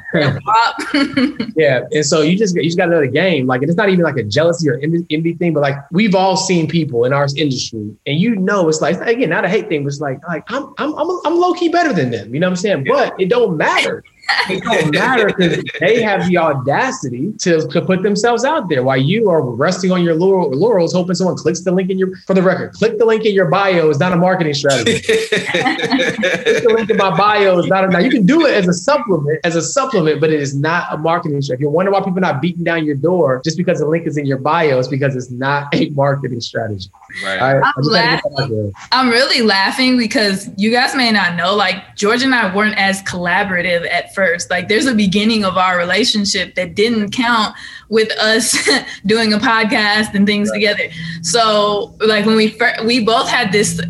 [1.57, 1.81] yeah.
[1.91, 3.47] And so you just you just got to know the game.
[3.47, 6.37] Like, and it's not even like a jealousy or envy thing, but like we've all
[6.37, 9.85] seen people in our industry, and you know, it's like again, not a hate thing,
[9.85, 12.35] but it's like like I'm I'm I'm, I'm low key better than them.
[12.35, 12.87] You know what I'm saying?
[12.87, 12.93] Yeah.
[12.93, 14.05] But it don't matter
[14.49, 18.97] it don't matter because they have the audacity to, to put themselves out there while
[18.97, 22.43] you are resting on your laurels, hoping someone clicks the link in your, for the
[22.43, 25.01] record, click the link in your bio is not a marketing strategy.
[25.01, 28.69] click the link in my bio is not a, now you can do it as
[28.69, 31.59] a supplement, as a supplement, but it is not a marketing strategy.
[31.59, 34.07] If you wonder why people are not beating down your door just because the link
[34.07, 36.91] is in your bio, it's because it's not a marketing strategy.
[37.25, 37.39] Right.
[37.41, 38.73] All right, I I'm just had to get that out laughing.
[38.93, 43.03] I'm really laughing because you guys may not know, like George and I weren't as
[43.03, 44.51] collaborative at first.
[44.51, 47.55] Like there's a beginning of our relationship that didn't count
[47.89, 48.57] with us
[49.07, 50.85] doing a podcast and things together.
[51.23, 53.81] So like when we fir- we both had this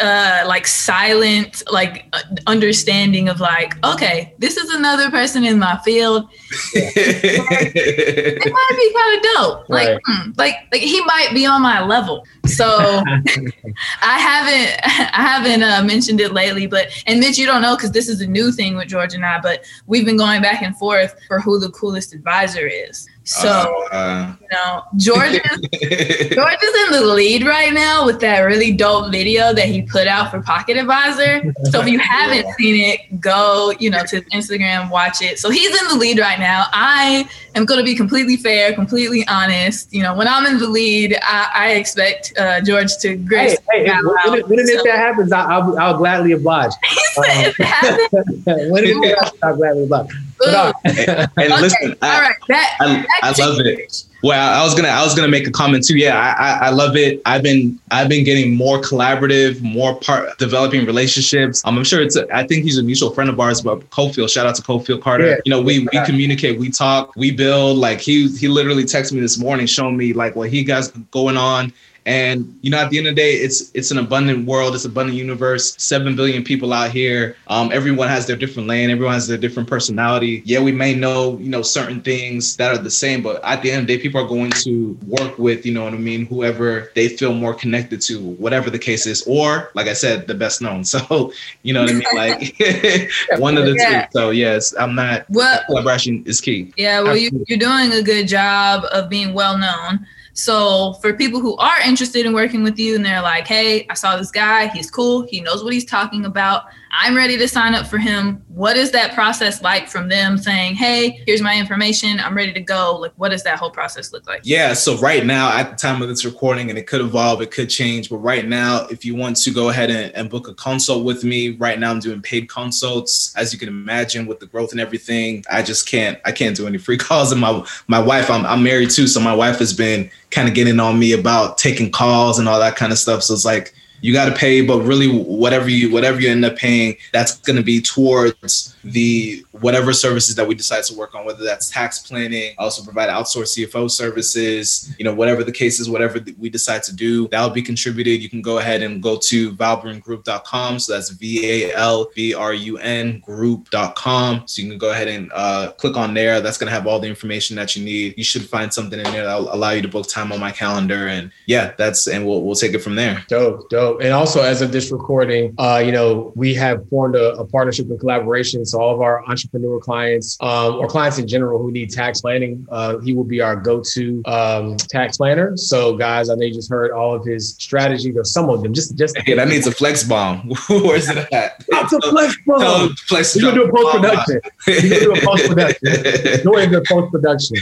[0.00, 5.76] uh like silent like uh, understanding of like okay this is another person in my
[5.84, 6.28] field
[6.74, 9.68] it might be kind of dope.
[9.68, 10.00] Like, Right.
[10.06, 12.26] hmm, like, like he might be on my level.
[12.46, 12.66] So
[14.02, 16.66] I haven't, I haven't uh, mentioned it lately.
[16.66, 19.24] But and Mitch, you don't know because this is a new thing with George and
[19.24, 19.40] I.
[19.40, 23.08] But we've been going back and forth for who the coolest advisor is.
[23.28, 25.40] So Uh, you know, George is
[26.34, 30.06] George is in the lead right now with that really dope video that he put
[30.06, 31.52] out for Pocket Advisor.
[31.64, 35.38] So if you haven't seen it, go, you know, to Instagram, watch it.
[35.38, 36.68] So he's in the lead right now.
[36.72, 39.92] I am going to be completely fair, completely honest.
[39.92, 43.58] You know, when I'm in the lead, I, I expect uh, George to grace.
[43.70, 46.72] Hey, hey, me out when, when, when if that happens, I, I'll, I'll gladly oblige.
[46.88, 50.08] He said, if it when if that happens, I'll gladly oblige.
[50.38, 51.28] But, all right.
[51.36, 54.04] and okay, listen, I, all right, that, I, back I love it.
[54.22, 55.96] Well, I was gonna I was gonna make a comment too.
[55.96, 57.22] Yeah, I, I I love it.
[57.24, 61.62] I've been I've been getting more collaborative, more part developing relationships.
[61.64, 64.28] Um, I'm sure it's a, I think he's a mutual friend of ours, but Cofield.
[64.30, 65.28] Shout out to Cofield Carter.
[65.28, 65.36] Yeah.
[65.44, 67.78] You know, we we communicate, we talk, we build.
[67.78, 71.36] Like he he literally texted me this morning, showing me like what he got going
[71.36, 71.72] on.
[72.06, 74.84] And you know, at the end of the day, it's it's an abundant world, it's
[74.84, 75.74] an abundant universe.
[75.78, 77.36] Seven billion people out here.
[77.48, 80.42] Um, everyone has their different lane, everyone has their different personality.
[80.46, 83.70] Yeah, we may know you know certain things that are the same, but at the
[83.70, 86.26] end of the day, people are going to work with you know what I mean,
[86.26, 90.34] whoever they feel more connected to, whatever the case is, or like I said, the
[90.34, 90.84] best known.
[90.88, 91.32] So
[91.62, 94.06] you know what I mean, like one of the Yeah.
[94.06, 94.08] two.
[94.12, 95.26] So yes, I'm not.
[95.28, 96.72] Well, Collaboration is key.
[96.76, 100.06] Yeah, well, you, you're doing a good job of being well known.
[100.38, 103.94] So, for people who are interested in working with you and they're like, hey, I
[103.94, 107.74] saw this guy, he's cool, he knows what he's talking about, I'm ready to sign
[107.74, 108.42] up for him.
[108.48, 112.60] What is that process like from them saying, hey, here's my information, I'm ready to
[112.60, 112.96] go?
[112.96, 114.40] Like, what does that whole process look like?
[114.44, 117.50] Yeah, so right now, at the time of this recording, and it could evolve, it
[117.50, 120.54] could change, but right now, if you want to go ahead and, and book a
[120.54, 123.34] consult with me, right now I'm doing paid consults.
[123.36, 126.66] As you can imagine, with the growth and everything, I just can't, I can't do
[126.66, 127.32] any free calls.
[127.32, 130.54] And my my wife, I'm, I'm married too, so my wife has been kind of
[130.54, 133.22] getting on me about taking calls and all that kind of stuff.
[133.22, 136.56] So it's like you got to pay, but really, whatever you whatever you end up
[136.56, 141.24] paying, that's going to be towards the whatever services that we decide to work on,
[141.24, 145.80] whether that's tax planning, I also provide outsourced CFO services, you know, whatever the case
[145.80, 148.22] is, whatever we decide to do, that'll be contributed.
[148.22, 150.78] You can go ahead and go to valbrun.group.com.
[150.78, 154.42] So that's V A L B R U N group.com.
[154.46, 156.40] So you can go ahead and uh, click on there.
[156.40, 158.14] That's going to have all the information that you need.
[158.16, 161.08] You should find something in there that'll allow you to book time on my calendar.
[161.08, 163.24] And yeah, that's, and we'll, we'll take it from there.
[163.28, 163.87] Dope, dope.
[163.96, 167.88] And also, as of this recording, uh, you know, we have formed a, a partnership
[167.88, 168.64] and collaboration.
[168.66, 172.66] So all of our entrepreneur clients um, or clients in general who need tax planning,
[172.70, 175.56] uh, he will be our go-to um, tax planner.
[175.56, 178.74] So, guys, I know you just heard all of his strategies or some of them.
[178.74, 180.50] Just, just Hey, that needs a flex bomb.
[180.68, 181.64] Where's it at?
[181.68, 182.94] That's a flex bomb.
[182.96, 184.40] flex We're gonna do a post production.
[184.66, 185.92] You're gonna do a post production.
[185.92, 186.42] production.
[186.52, 187.56] Doing the post production.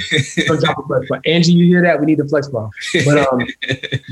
[0.47, 1.21] Gonna a flex bomb.
[1.25, 2.01] Angie, you hear that?
[2.01, 2.71] We need the flex bomb.
[3.05, 3.47] But um,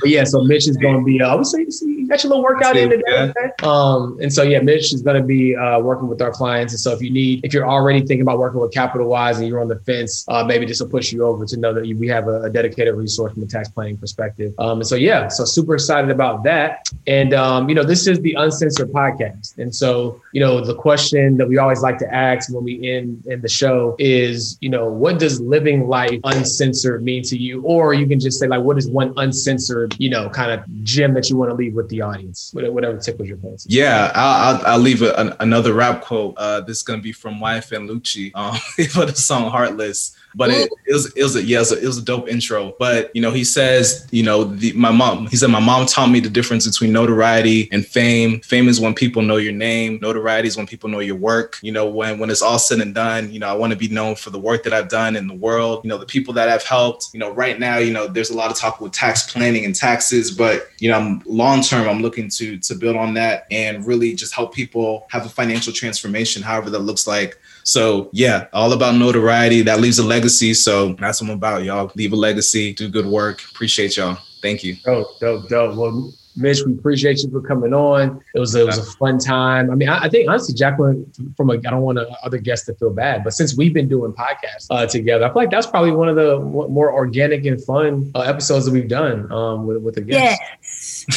[0.00, 1.20] but yeah, so Mitch is going to be.
[1.20, 1.64] Uh, I would say
[2.05, 3.32] you got your little workout in today.
[3.36, 3.52] Yeah.
[3.62, 6.74] Um, and so yeah, Mitch is going to be uh, working with our clients.
[6.74, 9.48] And so if you need, if you're already thinking about working with Capital Wise and
[9.48, 11.96] you're on the fence, uh, maybe this will push you over to know that you,
[11.96, 14.52] we have a, a dedicated resource from a tax planning perspective.
[14.59, 16.86] Um, and so yeah, so super excited about that.
[17.07, 19.57] And um, you know, this is the Uncensored podcast.
[19.57, 23.24] And so you know, the question that we always like to ask when we end
[23.26, 27.62] in the show is, you know, what does living life uncensored mean to you?
[27.62, 31.14] Or you can just say like, what is one uncensored, you know, kind of gem
[31.14, 33.68] that you want to leave with the audience, whatever tickles your fancy.
[33.70, 36.34] Yeah, I'll, I'll, I'll leave a, an, another rap quote.
[36.36, 38.57] Uh, this is gonna be from and Lucci um,
[38.90, 41.82] for the song "Heartless." But it, it was it was a yeah, it was a,
[41.82, 42.74] it was a dope intro.
[42.78, 45.26] But you know, he says, you know, the, my mom.
[45.28, 48.41] He said, my mom taught me the difference between notoriety and fame.
[48.41, 49.99] Fame is when people know your name.
[50.03, 51.59] Notoriety is when people know your work.
[51.62, 53.89] You know, when when it's all said and done, you know, I want to be
[53.89, 55.85] known for the work that I've done in the world.
[55.85, 57.11] You know, the people that I've helped.
[57.12, 59.74] You know, right now, you know, there's a lot of talk with tax planning and
[59.74, 61.89] taxes, but you know, I'm long term.
[61.89, 65.72] I'm looking to to build on that and really just help people have a financial
[65.72, 67.39] transformation, however that looks like.
[67.64, 69.62] So yeah, all about notoriety.
[69.62, 70.54] That leaves a legacy.
[70.54, 71.90] So that's what I'm about, y'all.
[71.96, 73.42] Leave a legacy, do good work.
[73.50, 74.18] Appreciate y'all.
[74.42, 74.76] Thank you.
[74.84, 75.76] Dope, dope, dope.
[75.76, 78.20] Well, Mitch, we appreciate you for coming on.
[78.34, 79.70] It was it was a fun time.
[79.70, 82.74] I mean, I, I think honestly, Jacqueline, from a I don't want other guests to
[82.74, 85.92] feel bad, but since we've been doing podcasts uh, together, I feel like that's probably
[85.92, 89.94] one of the more organic and fun uh, episodes that we've done um, with with
[89.94, 90.40] the guests.
[90.40, 90.63] Yes.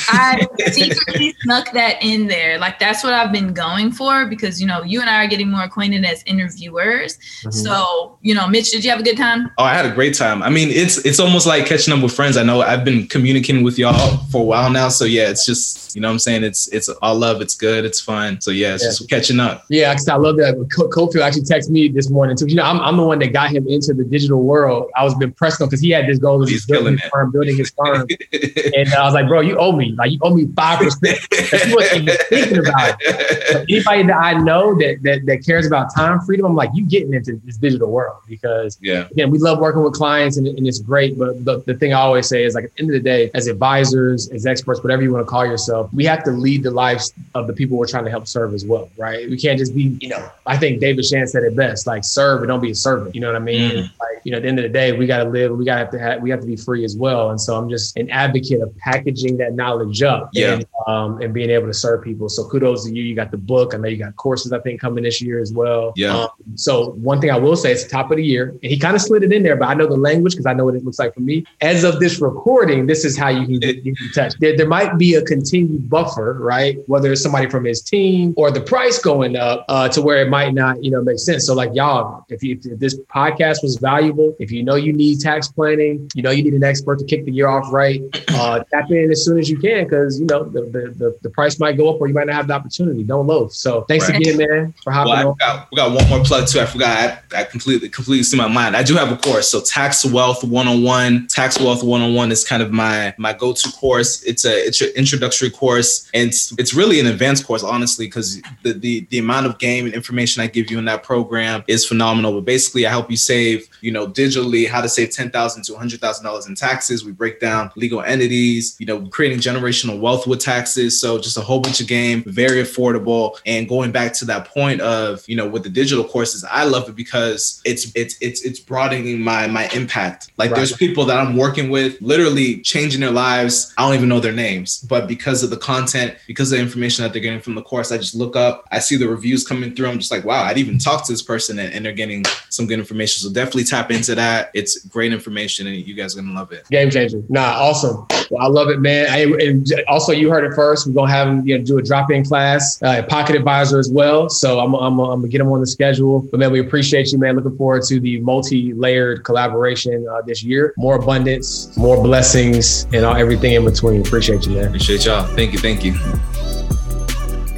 [0.09, 2.57] I secretly snuck that in there.
[2.59, 5.49] Like that's what I've been going for because you know you and I are getting
[5.49, 7.17] more acquainted as interviewers.
[7.17, 7.51] Mm-hmm.
[7.51, 9.51] So you know, Mitch, did you have a good time?
[9.57, 10.43] Oh, I had a great time.
[10.43, 12.37] I mean, it's it's almost like catching up with friends.
[12.37, 15.95] I know I've been communicating with y'all for a while now, so yeah, it's just
[15.95, 16.43] you know what I'm saying.
[16.43, 17.41] It's it's all love.
[17.41, 17.85] It's good.
[17.85, 18.41] It's fun.
[18.41, 18.89] So yeah, it's yeah.
[18.89, 19.65] just catching up.
[19.69, 20.55] Yeah, because I love that.
[20.55, 22.47] Cofield actually texted me this morning too.
[22.47, 24.89] You know, I'm, I'm the one that got him into the digital world.
[24.95, 27.71] I was impressed on because he had this goal of building his firm, building his
[27.71, 29.93] firm, and uh, I was like, bro, you owe me.
[29.93, 31.19] Like you owe me five percent.
[31.31, 33.65] He wasn't even thinking about it.
[33.69, 37.13] anybody that I know that, that that cares about time freedom, I'm like, you getting
[37.13, 40.79] into this digital world because yeah, again, we love working with clients and, and it's
[40.79, 41.17] great.
[41.17, 43.31] But the, the thing I always say is like at the end of the day,
[43.33, 46.71] as advisors, as experts, whatever you want to call yourself, we have to lead the
[46.71, 49.29] lives of the people we're trying to help serve as well, right?
[49.29, 52.41] We can't just be, you know, I think David Shan said it best, like serve
[52.41, 53.15] and don't be a servant.
[53.15, 53.71] You know what I mean?
[53.71, 53.99] Mm.
[53.99, 55.75] Like, you know, at the end of the day, we got to live, we got
[55.75, 57.29] to have to have, we have to be free as well.
[57.29, 60.53] And so I'm just an advocate of packaging that knowledge up yeah.
[60.53, 62.29] and, um, and being able to serve people.
[62.29, 63.03] So kudos to you.
[63.03, 63.73] You got the book.
[63.73, 65.93] I know you got courses, I think, coming this year as well.
[65.95, 66.15] Yeah.
[66.15, 68.49] Um, so one thing I will say, it's the top of the year.
[68.49, 70.53] And he kind of slid it in there, but I know the language because I
[70.53, 71.45] know what it looks like for me.
[71.61, 74.33] As of this recording, this is how you can get in touch.
[74.39, 76.77] There, there might be a continued buffer, right?
[76.87, 80.29] Whether it's somebody from his team or the price going up uh, to where it
[80.29, 81.45] might not, you know, make sense.
[81.47, 85.19] So like y'all, if, you, if this podcast was valuable, if you know you need
[85.19, 88.63] tax planning, you know you need an expert to kick the year off right, uh,
[88.71, 91.59] tap in as soon as you can because you know the, the, the, the, price
[91.59, 93.03] might go up or you might not have the opportunity.
[93.03, 93.53] Don't loaf.
[93.53, 94.19] So thanks right.
[94.19, 95.35] again, man, for hopping well, on.
[95.39, 96.59] Got, we got one more plug too.
[96.59, 97.21] I forgot.
[97.33, 98.75] I, I completely completely see my mind.
[98.75, 99.49] I do have a course.
[99.49, 101.27] So tax wealth 101.
[101.27, 104.23] Tax wealth 101 is kind of my my go-to course.
[104.23, 108.41] It's a it's an introductory course and it's, it's really an advanced course, honestly, because
[108.63, 111.85] the, the the amount of game and information I give you in that program is
[111.85, 112.33] phenomenal.
[112.33, 115.75] But basically, I help you save, you know, digitally how to save ten thousand to
[115.75, 117.05] hundred thousand dollars in taxes.
[117.05, 120.99] We break down legal entities, you know, creating generational wealth with taxes.
[120.99, 123.37] So just a whole bunch of game, very affordable.
[123.45, 126.89] And going back to that point of, you know, with the digital courses, I love
[126.89, 130.31] it because it's it's it's it's broadening my my impact.
[130.37, 130.57] Like right.
[130.57, 133.73] there's people that I'm working with, literally changing their lives.
[133.77, 137.03] I don't even know their names, but because of the content, because of the information
[137.03, 139.75] that they're getting from the course, I just look up, I see the reviews coming
[139.75, 139.87] through.
[139.87, 142.67] I'm just like, wow, I'd even talk to this person and, and they're getting some
[142.67, 143.27] good information.
[143.27, 144.51] So definitely tap into that.
[144.53, 146.67] It's great information and you guys are gonna love it.
[146.69, 147.21] Game changer.
[147.29, 148.05] Nah, awesome.
[148.29, 149.07] Well, I love it, man.
[149.09, 150.87] I, and also, you heard it first.
[150.87, 154.29] We're gonna have him you know, do a drop-in class, uh, Pocket Advisor as well.
[154.29, 156.21] So I'm, I'm, I'm gonna get him on the schedule.
[156.21, 157.35] But man, we appreciate you, man.
[157.35, 160.73] Looking forward to the multi-layered collaboration uh, this year.
[160.77, 164.01] More abundance, more blessings, and all, everything in between.
[164.01, 164.67] Appreciate you, man.
[164.67, 165.25] Appreciate y'all.
[165.35, 165.59] Thank you.
[165.59, 165.93] Thank you.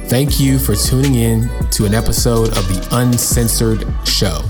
[0.08, 4.42] Thank you for tuning in to an episode of the Uncensored Show.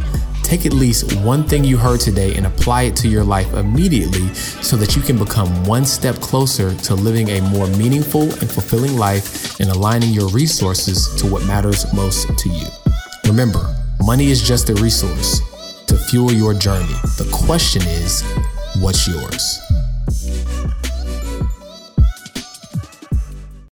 [0.50, 4.34] Take at least one thing you heard today and apply it to your life immediately
[4.34, 8.96] so that you can become one step closer to living a more meaningful and fulfilling
[8.96, 12.66] life and aligning your resources to what matters most to you.
[13.26, 15.38] Remember, money is just a resource
[15.86, 16.98] to fuel your journey.
[17.16, 18.24] The question is,
[18.80, 19.69] what's yours?